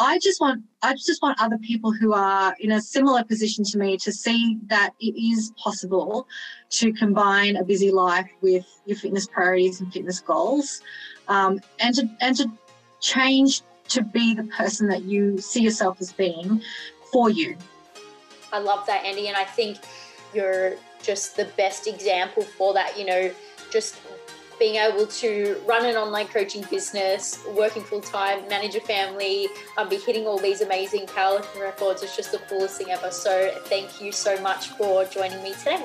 [0.00, 3.78] I just want I just want other people who are in a similar position to
[3.78, 6.26] me to see that it is possible
[6.70, 10.80] to combine a busy life with your fitness priorities and fitness goals,
[11.28, 12.50] um, and to and to
[13.00, 16.62] change to be the person that you see yourself as being
[17.12, 17.54] for you.
[18.54, 19.78] I love that, Andie, and I think
[20.32, 22.98] you're just the best example for that.
[22.98, 23.30] You know,
[23.70, 23.96] just
[24.60, 29.48] being able to run an online coaching business, working full time, manage a family,
[29.78, 33.10] um, be hitting all these amazing powerlifting records is just the coolest thing ever.
[33.10, 35.84] So thank you so much for joining me today.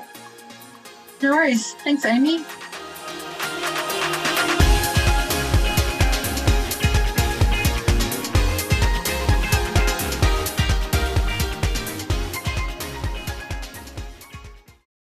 [1.21, 1.73] No worries.
[1.75, 2.43] Thanks, Amy.